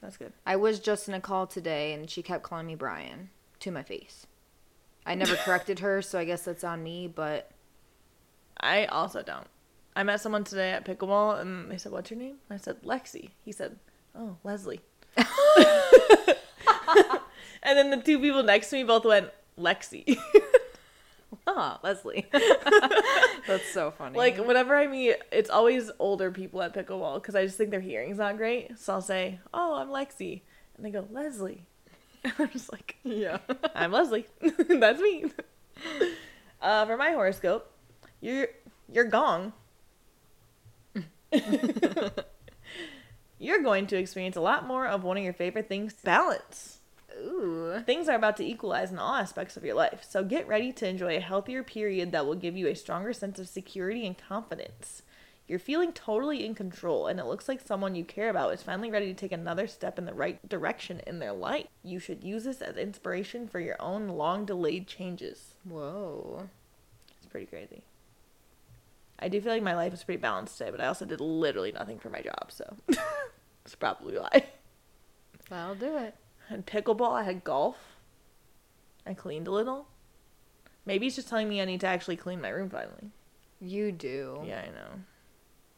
[0.00, 0.32] That's good.
[0.44, 3.82] I was just in a call today and she kept calling me Brian to my
[3.82, 4.26] face.
[5.06, 7.50] I never corrected her, so I guess that's on me, but
[8.60, 9.46] I also don't.
[9.96, 12.36] I met someone today at pickleball and they said, What's your name?
[12.50, 13.30] I said, Lexi.
[13.44, 13.78] He said,
[14.14, 14.80] Oh, Leslie.
[15.16, 15.26] and
[17.62, 20.18] then the two people next to me both went, Lexi.
[21.46, 22.26] Ah, Leslie.
[23.46, 24.16] that's so funny.
[24.16, 27.80] like, whenever I meet, it's always older people at pickleball because I just think their
[27.80, 28.78] hearing's not great.
[28.78, 30.42] So I'll say, Oh, I'm Lexi.
[30.76, 31.64] And they go, Leslie.
[32.24, 33.38] And I'm just like, yeah.
[33.74, 34.26] I'm Leslie.
[34.40, 35.26] That's me.
[36.60, 37.70] Uh, for my horoscope,
[38.20, 38.48] your
[38.90, 39.52] your gong.
[43.38, 46.78] You're going to experience a lot more of one of your favorite things, balance.
[47.18, 47.82] Ooh.
[47.84, 50.88] Things are about to equalize in all aspects of your life, so get ready to
[50.88, 55.02] enjoy a healthier period that will give you a stronger sense of security and confidence.
[55.46, 58.90] You're feeling totally in control, and it looks like someone you care about is finally
[58.90, 61.66] ready to take another step in the right direction in their life.
[61.82, 65.54] You should use this as inspiration for your own long delayed changes.
[65.64, 66.48] Whoa.
[67.18, 67.84] It's pretty crazy.
[69.18, 71.72] I do feel like my life is pretty balanced today, but I also did literally
[71.72, 72.76] nothing for my job, so
[73.64, 74.46] it's probably why.
[75.50, 76.14] That'll do it.
[76.48, 77.76] I had pickleball, I had golf.
[79.06, 79.86] I cleaned a little.
[80.86, 83.10] Maybe he's just telling me I need to actually clean my room finally.
[83.60, 84.42] You do.
[84.46, 85.00] Yeah, I know.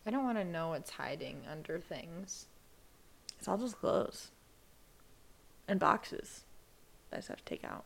[0.07, 2.47] I don't want to know what's hiding under things.
[3.39, 4.31] It's all just clothes.
[5.69, 6.45] And boxes
[7.11, 7.85] that I just have to take out.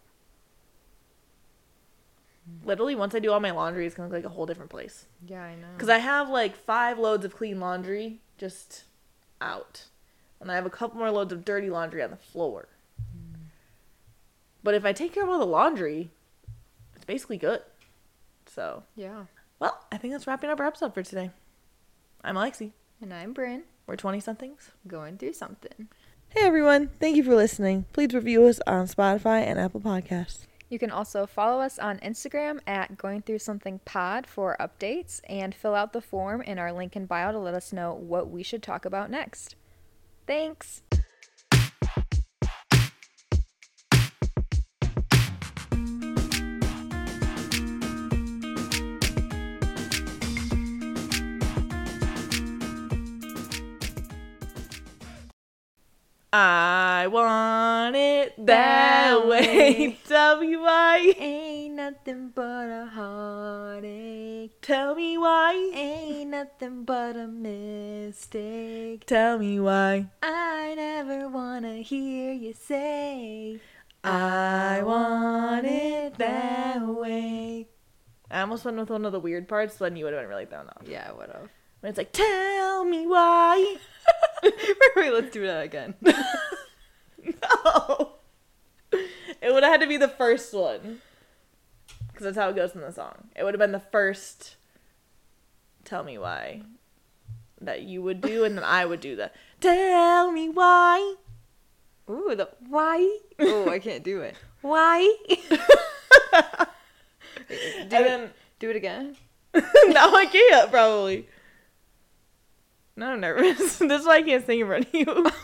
[2.45, 2.67] Hmm.
[2.67, 5.07] Literally, once I do all my laundry, it's gonna look like a whole different place.
[5.27, 5.69] Yeah, I know.
[5.77, 8.85] Because I have like five loads of clean laundry just
[9.41, 9.87] out.
[10.41, 12.69] And I have a couple more loads of dirty laundry on the floor.
[14.63, 16.11] But if I take care of all the laundry,
[16.95, 17.63] it's basically good.
[18.47, 19.25] So, yeah.
[19.59, 21.31] well, I think that's wrapping up our episode for today.
[22.23, 22.73] I'm Alexi.
[23.01, 24.71] And I'm Brynn, We're 20 somethings.
[24.87, 25.89] going through something.
[26.29, 27.87] Hey everyone, thank you for listening.
[27.93, 30.47] Please review us on Spotify and Apple Podcasts.
[30.69, 35.55] You can also follow us on Instagram at Going Through Something Pod for updates and
[35.55, 38.43] fill out the form in our link in bio to let us know what we
[38.45, 39.57] should talk about next.
[40.31, 40.83] Thanks!
[56.33, 59.99] I want it that That way.
[60.09, 61.15] Tell me why.
[61.19, 64.61] Ain't nothing but a heartache.
[64.63, 65.73] Tell me why.
[65.75, 69.07] Ain't nothing but a mistake.
[69.07, 70.07] Tell me why.
[70.23, 73.59] I never wanna hear you say,
[74.05, 77.67] I want it that way.
[78.31, 80.47] I almost went with one of the weird parts, then you would have been really
[80.47, 80.87] thrown off.
[80.87, 81.49] Yeah, I would of?
[81.81, 83.77] When it's like, tell me why.
[84.97, 85.95] Wait, let's do that again.
[86.03, 86.13] no.
[88.93, 91.01] It would have had to be the first one.
[92.09, 93.29] Because that's how it goes in the song.
[93.35, 94.57] It would have been the first
[95.85, 96.63] tell me why
[97.61, 101.17] that you would do, and then I would do the tell me why.
[102.09, 103.19] Ooh, the why?
[103.39, 104.35] Oh, I can't do it.
[104.63, 105.17] Why?
[105.29, 105.37] do,
[107.49, 109.17] and it, then do it again.
[109.55, 111.27] no, I can't probably.
[112.97, 113.57] No, I'm nervous.
[113.79, 115.27] this is why I can't sing in front of you.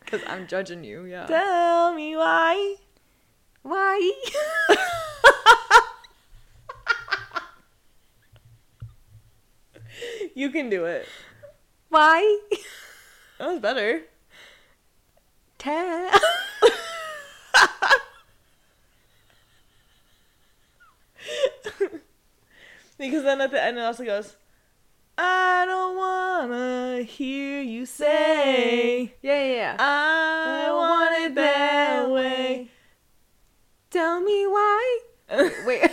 [0.00, 1.24] Because I'm judging you, yeah.
[1.24, 2.76] Tell me why.
[3.62, 4.12] Why?
[10.34, 11.06] You can do it.
[11.88, 12.38] Why?
[13.38, 14.02] That was better.
[15.58, 16.10] Tell.
[22.98, 24.36] Because then at the end it also goes,
[25.18, 29.76] I don't wanna hear you say Yeah, yeah, yeah.
[29.78, 32.68] I want it that way.
[33.90, 35.00] Tell me why.
[35.66, 35.82] Wait.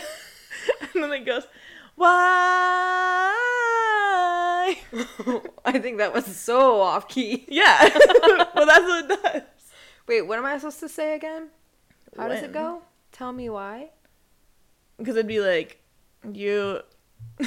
[0.94, 1.44] and then it goes,
[1.96, 3.36] Why?
[5.66, 7.46] I think that was so off key.
[7.48, 7.90] Yeah.
[8.56, 9.42] well, that's what it does.
[10.08, 11.50] Wait, what am I supposed to say again?
[12.18, 12.82] How does it go?
[13.12, 13.90] Tell me why.
[14.98, 15.82] Because it'd be like,
[16.34, 16.82] you.
[17.42, 17.46] I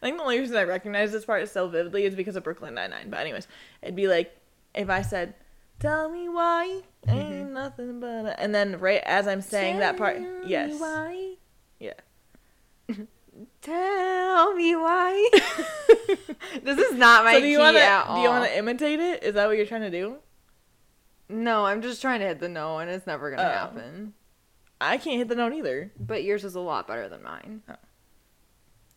[0.00, 2.90] think the only reason I recognize this part so vividly is because of Brooklyn Nine
[2.90, 3.10] Nine.
[3.10, 3.48] But anyways,
[3.82, 4.36] it'd be like
[4.74, 5.34] if I said,
[5.78, 7.18] "Tell me why mm-hmm.
[7.18, 11.34] ain't nothing but," a-" and then right as I'm saying that part, me yes, Why?
[11.78, 11.94] yeah.
[13.62, 15.30] Tell me why.
[16.62, 19.22] this is not my so do you to at do you want to imitate it?
[19.22, 20.16] Is that what you're trying to do?
[21.30, 23.50] No, I'm just trying to hit the no, and it's never gonna Oh.
[23.50, 24.12] happen.
[24.80, 25.92] I can't hit the note either.
[25.98, 27.62] But yours is a lot better than mine.
[27.68, 27.74] Oh.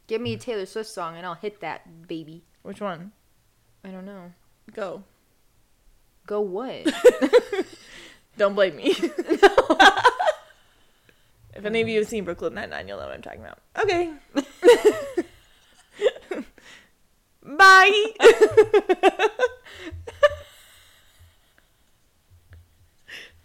[0.08, 2.44] Give me a Taylor Swift song, and I'll hit that baby.
[2.62, 3.12] Which one?
[3.84, 4.32] I don't know.
[4.74, 5.04] Go.
[6.26, 6.92] Go what?
[8.38, 8.86] Don't blame me.
[11.54, 13.60] if any of you have seen Brooklyn Nine Nine, you'll know what I'm talking about.
[13.82, 14.14] Okay.
[17.44, 18.06] Bye.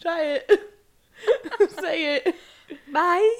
[0.00, 0.50] Try it.
[1.78, 2.34] Say it.
[2.92, 3.36] Bye.